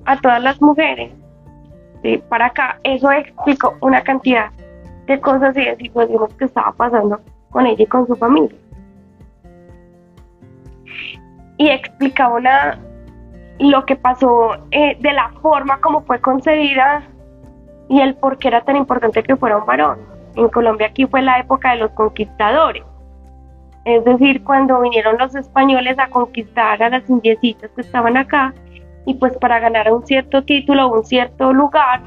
[0.06, 1.12] a todas las mujeres
[2.30, 2.80] para acá.
[2.84, 4.52] Eso explicó una cantidad
[5.08, 7.20] de cosas y de situaciones que estaba pasando
[7.50, 8.58] con ella y con su familia.
[11.58, 12.80] Y explicaba una,
[13.60, 17.04] lo que pasó eh, de la forma como fue concebida
[17.90, 20.00] y el por qué era tan importante que fuera un varón.
[20.36, 22.84] En Colombia aquí fue la época de los conquistadores.
[23.86, 28.54] Es decir, cuando vinieron los españoles a conquistar a las indiecitas que estaban acá,
[29.06, 32.02] y pues para ganar un cierto título o un cierto lugar,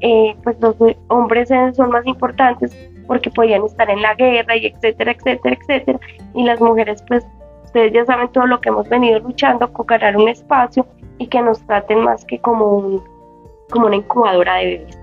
[0.00, 0.76] eh, pues los
[1.08, 2.76] hombres son más importantes
[3.06, 6.00] porque podían estar en la guerra y etcétera, etcétera, etcétera.
[6.34, 7.24] Y las mujeres pues
[7.64, 10.86] ustedes ya saben todo lo que hemos venido luchando con ganar un espacio
[11.18, 13.02] y que nos traten más que como, un,
[13.70, 14.99] como una incubadora de bebés.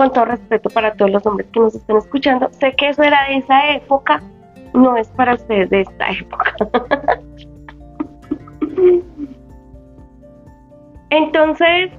[0.00, 3.28] Con todo respeto para todos los hombres que nos están escuchando, sé que eso era
[3.28, 4.22] de esa época,
[4.72, 6.54] no es para ustedes de esta época.
[11.10, 11.90] Entonces,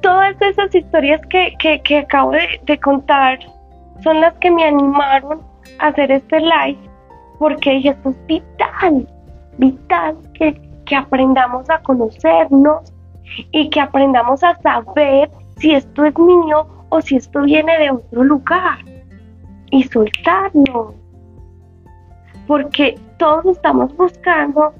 [0.00, 3.38] todas esas historias que, que, acabo de, contar
[4.02, 5.42] son las que me animaron
[5.78, 6.78] a hacer este live
[7.38, 9.06] porque dije, es vital,
[9.58, 12.94] vital que, que aprendamos a conocernos
[13.52, 18.24] y que aprendamos a saber si esto es mío o si esto viene de otro
[18.24, 18.78] lugar
[19.70, 20.94] y soltarlo.
[22.46, 24.74] Porque todos estamos buscando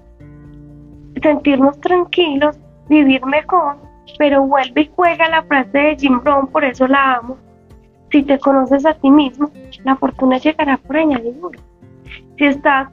[1.23, 2.59] sentirnos tranquilos,
[2.89, 3.77] vivir mejor,
[4.19, 7.37] pero vuelve y juega la frase de Jim Brown, por eso la amo.
[8.11, 9.51] Si te conoces a ti mismo,
[9.85, 11.59] la fortuna llegará por añadidura
[12.41, 12.89] si estás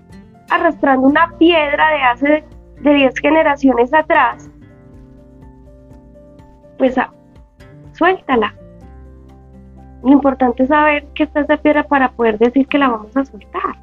[0.49, 2.43] arrastrando una piedra de hace
[2.81, 4.49] de 10 generaciones atrás,
[6.77, 6.95] pues
[7.93, 8.53] suéltala.
[10.03, 13.25] Lo importante es saber que está esa piedra para poder decir que la vamos a
[13.25, 13.75] soltar.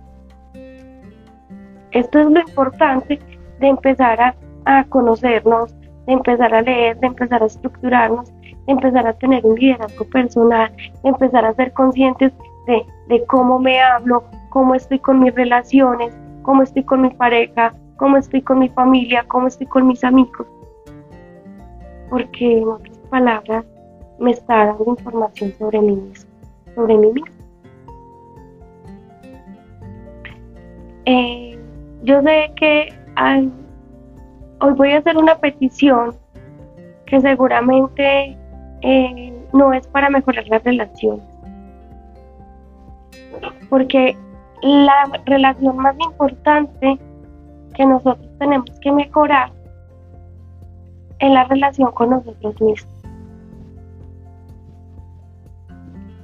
[1.90, 3.18] Esto es lo importante
[3.60, 4.34] de empezar a,
[4.64, 5.74] a conocernos,
[6.06, 10.72] de empezar a leer, de empezar a estructurarnos, de empezar a tener un liderazgo personal,
[10.76, 12.32] de empezar a ser conscientes
[12.66, 17.72] de, de cómo me hablo, cómo estoy con mis relaciones, cómo estoy con mi pareja,
[17.96, 20.46] cómo estoy con mi familia, cómo estoy con mis amigos.
[22.10, 23.64] Porque en otras palabras,
[24.18, 26.30] me está dando información sobre mí mismo,
[26.74, 27.34] sobre mí mismo.
[31.06, 31.58] Eh,
[32.02, 32.94] yo sé que
[34.60, 36.14] hoy voy a hacer una petición
[37.06, 38.36] que seguramente
[38.82, 41.24] eh, no es para mejorar las relaciones,
[43.68, 44.16] porque
[44.62, 46.98] la relación más importante
[47.74, 49.52] que nosotros tenemos que mejorar
[51.18, 52.93] es la relación con nosotros mismos.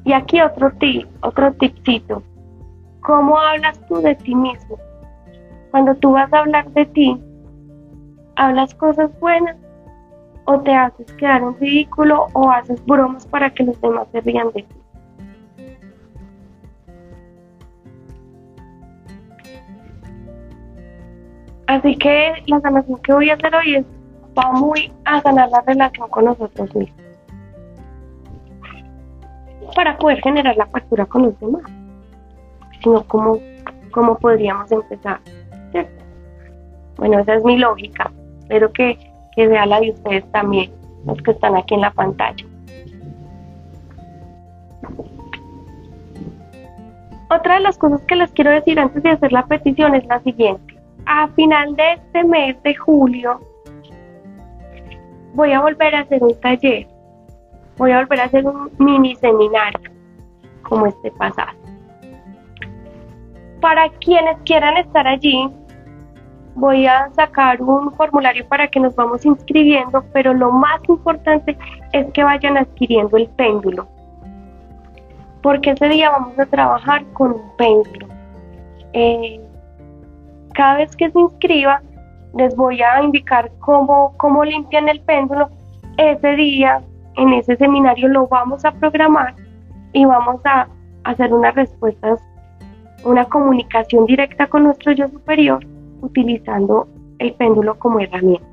[0.04, 2.22] Y aquí otro tip, otro tipcito.
[3.00, 4.78] ¿Cómo hablas tú de ti mismo?
[5.70, 7.20] Cuando tú vas a hablar de ti,
[8.36, 9.56] ¿hablas cosas buenas
[10.44, 14.50] o te haces quedar en ridículo o haces bromas para que los demás se rían
[14.52, 14.74] de ti?
[21.66, 23.86] Así que la sanación que voy a hacer hoy es
[24.36, 26.99] va muy a sanar la relación con nosotros mismos
[29.74, 31.62] para poder generar la factura con los demás.
[32.82, 33.38] Sino cómo,
[33.90, 35.20] cómo podríamos empezar.
[36.96, 38.10] Bueno, esa es mi lógica.
[38.40, 38.98] Espero que,
[39.34, 40.70] que sea la de ustedes también,
[41.06, 42.44] los que están aquí en la pantalla.
[47.30, 50.20] Otra de las cosas que les quiero decir antes de hacer la petición es la
[50.20, 50.76] siguiente.
[51.06, 53.40] A final de este mes de julio
[55.34, 56.88] voy a volver a hacer un taller
[57.80, 59.90] voy a volver a hacer un mini seminario
[60.64, 61.48] como este pasado.
[63.62, 65.48] Para quienes quieran estar allí,
[66.54, 71.56] voy a sacar un formulario para que nos vamos inscribiendo, pero lo más importante
[71.92, 73.88] es que vayan adquiriendo el péndulo,
[75.42, 78.08] porque ese día vamos a trabajar con un péndulo.
[78.92, 79.40] Eh,
[80.52, 81.80] cada vez que se inscriba,
[82.34, 85.48] les voy a indicar cómo, cómo limpian el péndulo.
[85.96, 86.82] Ese día
[87.16, 89.34] en ese seminario lo vamos a programar
[89.92, 90.68] y vamos a
[91.04, 92.20] hacer unas respuestas,
[93.04, 95.64] una comunicación directa con nuestro yo superior
[96.02, 96.88] utilizando
[97.18, 98.46] el péndulo como herramienta.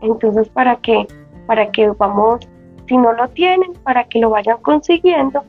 [0.00, 1.06] Entonces, para que,
[1.46, 2.48] para que vamos,
[2.86, 5.44] si no lo tienen, para que lo vayan consiguiendo.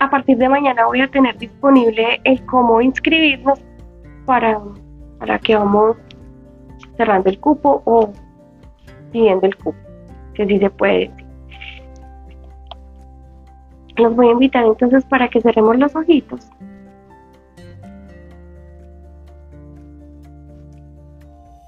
[0.00, 3.60] A partir de mañana voy a tener disponible el cómo inscribirnos
[4.24, 4.60] para,
[5.18, 5.96] para que vamos
[6.96, 8.10] cerrando el cupo o
[9.12, 9.87] siguiendo el cupo
[10.38, 11.10] que sí se puede
[13.96, 16.48] Los voy a invitar entonces para que cerremos los ojitos.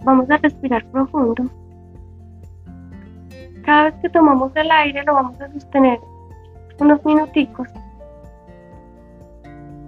[0.05, 1.43] Vamos a respirar profundo.
[3.65, 5.99] Cada vez que tomamos el aire lo vamos a sostener
[6.79, 7.69] unos minuticos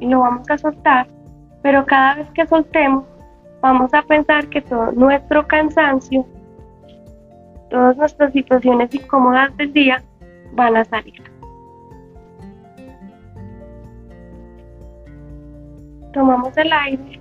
[0.00, 1.06] y lo vamos a soltar,
[1.62, 3.04] pero cada vez que soltemos
[3.60, 6.26] vamos a pensar que todo nuestro cansancio
[7.72, 10.02] todas nuestras situaciones incómodas del día
[10.52, 11.22] van a salir.
[16.12, 17.20] Tomamos el aire,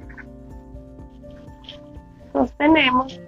[2.33, 3.21] sostenemos,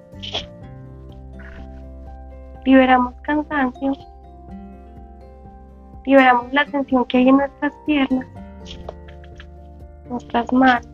[2.65, 3.93] liberamos cansancio,
[6.05, 8.27] liberamos la tensión que hay en nuestras piernas,
[10.09, 10.92] nuestras manos.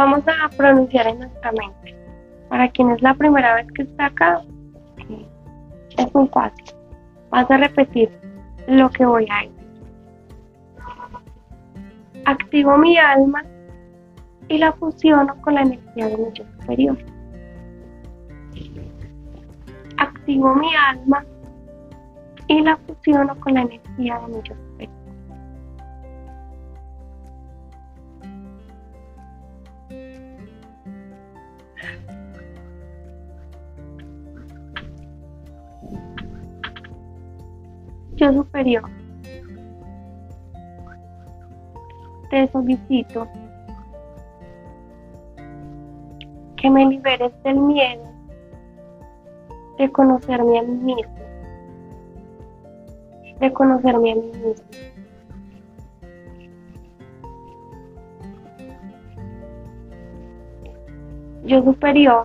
[0.00, 1.94] Vamos a pronunciar en nuestra mente.
[2.48, 4.40] Para quien es la primera vez que está acá,
[5.98, 6.64] es muy fácil.
[7.28, 8.10] Vas a repetir
[8.66, 9.60] lo que voy a decir.
[12.24, 13.44] Activo mi alma
[14.48, 16.98] y la fusiono con la energía de mi yo superior.
[19.98, 21.24] Activo mi alma
[22.48, 24.69] y la fusiono con la energía de mi yo superior.
[38.20, 38.82] yo superior,
[42.28, 43.26] te solicito
[46.56, 48.04] que me liberes del miedo
[49.78, 51.14] de conocerme a mí mismo,
[53.40, 54.54] de conocerme a mí mismo.
[61.44, 62.24] Yo superior,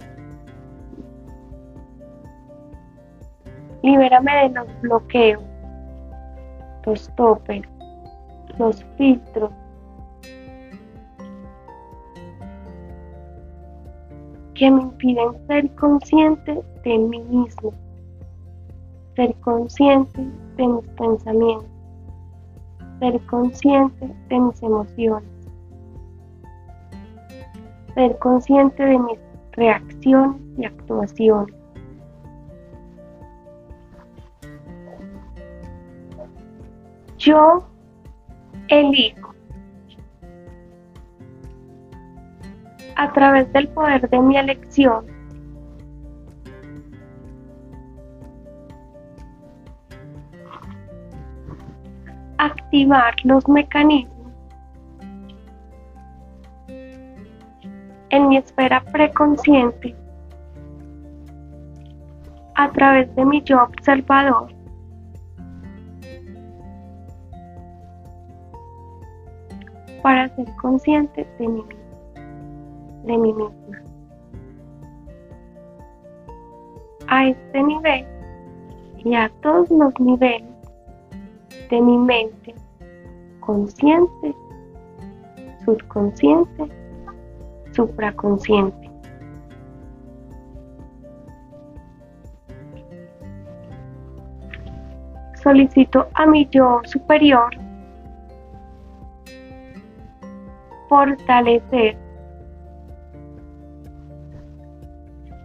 [3.81, 5.54] libérame de los bloqueos
[6.85, 7.63] los topes,
[8.57, 9.51] los filtros.
[14.55, 17.73] que me impiden ser consciente de mí mismo,
[19.17, 20.25] ser consciente
[20.55, 21.69] de mis pensamientos,
[22.99, 25.29] ser consciente de mis emociones,
[27.95, 29.19] ser consciente de mis
[29.51, 31.64] reacciones y actuaciones.
[37.25, 37.67] Yo
[38.67, 39.33] elijo
[42.97, 45.07] a través del poder de mi elección
[52.37, 54.31] activar los mecanismos
[58.09, 59.95] en mi esfera preconsciente
[62.53, 64.53] a través de mi yo observador
[70.05, 71.65] para ser consciente de mí
[73.05, 73.81] de mí misma.
[77.07, 78.05] A este nivel
[78.97, 80.43] y a todos los niveles
[81.71, 82.53] de mi mente,
[83.39, 84.35] consciente,
[85.65, 86.69] subconsciente,
[87.71, 88.91] supraconsciente.
[95.41, 97.64] Solicito a mi yo superior
[100.87, 101.97] fortalecer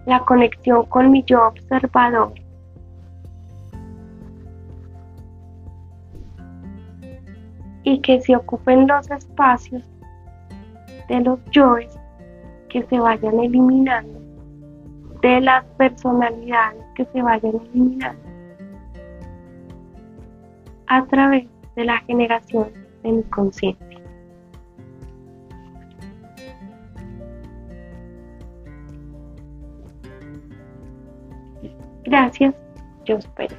[0.06, 2.32] la conexión con mi yo observador.
[7.82, 9.82] Y que se ocupen los espacios
[11.08, 11.98] de los yoes
[12.68, 14.20] que se vayan eliminando,
[15.22, 18.30] de las personalidades que se vayan eliminando
[20.86, 22.68] a través de la generación
[23.02, 23.89] de mi conciencia.
[32.10, 32.52] Gracias,
[33.04, 33.54] yo espero.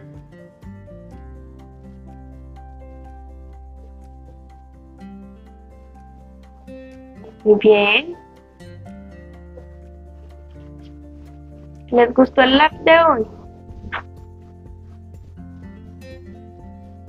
[7.46, 8.14] Muy bien.
[11.92, 13.28] ¿Les gustó el lab de hoy?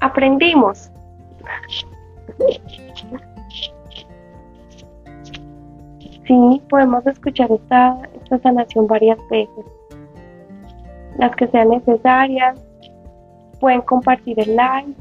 [0.00, 0.92] Aprendimos.
[6.24, 9.66] Sí, podemos escuchar esta, esta sanación varias veces
[11.22, 12.60] las que sean necesarias.
[13.60, 14.92] Pueden compartir el like.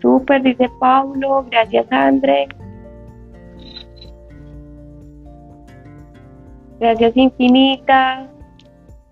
[0.00, 1.44] Super, dice Paulo.
[1.50, 2.48] Gracias, André.
[6.80, 8.26] Gracias infinitas.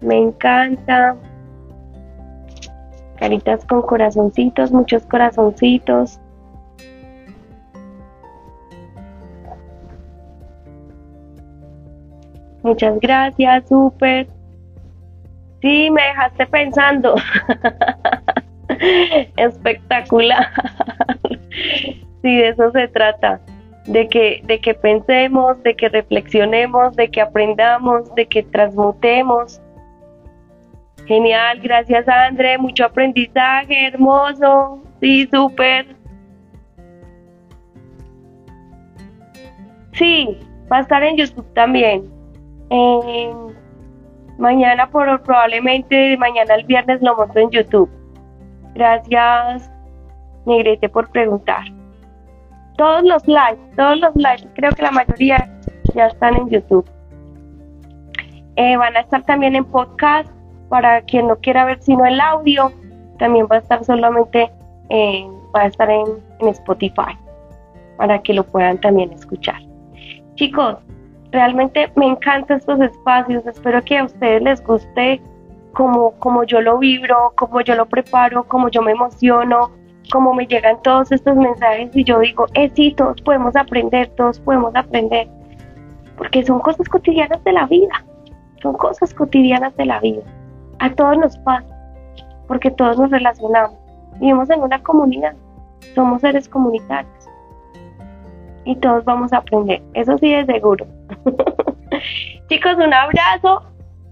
[0.01, 1.17] Me encanta.
[3.19, 6.19] Caritas con corazoncitos, muchos corazoncitos.
[12.63, 14.34] Muchas gracias, súper.
[15.65, 17.15] Sí, me dejaste pensando.
[19.39, 20.47] Espectacular.
[22.21, 23.41] sí, de eso se trata.
[23.87, 29.59] De que, de que pensemos, de que reflexionemos, de que aprendamos, de que transmutemos.
[31.07, 34.83] Genial, gracias André, mucho aprendizaje, hermoso.
[35.01, 35.97] Sí, súper.
[39.93, 40.39] Sí,
[40.71, 42.03] va a estar en YouTube también.
[44.39, 47.91] Mañana por, probablemente mañana el viernes lo monto en YouTube.
[48.75, 49.71] Gracias,
[50.47, 51.65] Negrete, por preguntar.
[52.77, 55.49] Todos los lives, todos los lives, creo que la mayoría
[55.95, 56.85] ya están en YouTube.
[58.57, 60.31] Eh, van a estar también en podcast
[60.69, 62.73] para quien no quiera ver sino el audio.
[63.19, 64.51] También va a estar solamente,
[65.55, 67.17] va a estar en Spotify
[67.97, 69.61] para que lo puedan también escuchar.
[70.35, 70.77] Chicos,
[71.35, 75.21] Realmente me encantan estos espacios, espero que a ustedes les guste
[75.73, 79.73] como, como yo lo vibro, como yo lo preparo, como yo me emociono,
[80.13, 84.39] como me llegan todos estos mensajes y yo digo, eh, sí, todos podemos aprender, todos
[84.39, 85.27] podemos aprender,
[86.17, 88.05] porque son cosas cotidianas de la vida,
[88.63, 90.23] son cosas cotidianas de la vida,
[90.79, 91.67] a todos nos pasa,
[92.47, 93.77] porque todos nos relacionamos,
[94.21, 95.35] vivimos en una comunidad,
[95.97, 97.29] somos seres comunitarios
[98.65, 100.87] y todos vamos a aprender, eso sí es seguro.
[102.49, 103.63] Chicos, un abrazo.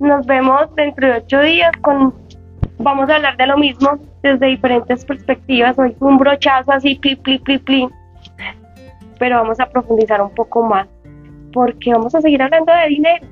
[0.01, 2.15] Nos vemos dentro de ocho días con...
[2.79, 5.79] Vamos a hablar de lo mismo desde diferentes perspectivas.
[5.79, 7.89] Hoy un brochazo así, pli, pli, pli, pli.
[9.19, 10.89] Pero vamos a profundizar un poco más.
[11.53, 13.27] Porque vamos a seguir hablando de dinero.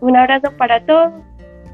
[0.00, 1.12] Un abrazo para todos.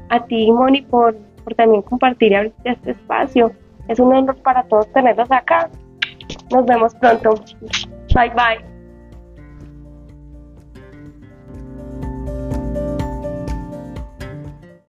[0.09, 3.51] A ti, Moni, por, por también compartir este espacio.
[3.87, 5.69] Es un honor para todos tenerlos acá.
[6.51, 7.35] Nos vemos pronto.
[8.13, 8.74] Bye bye.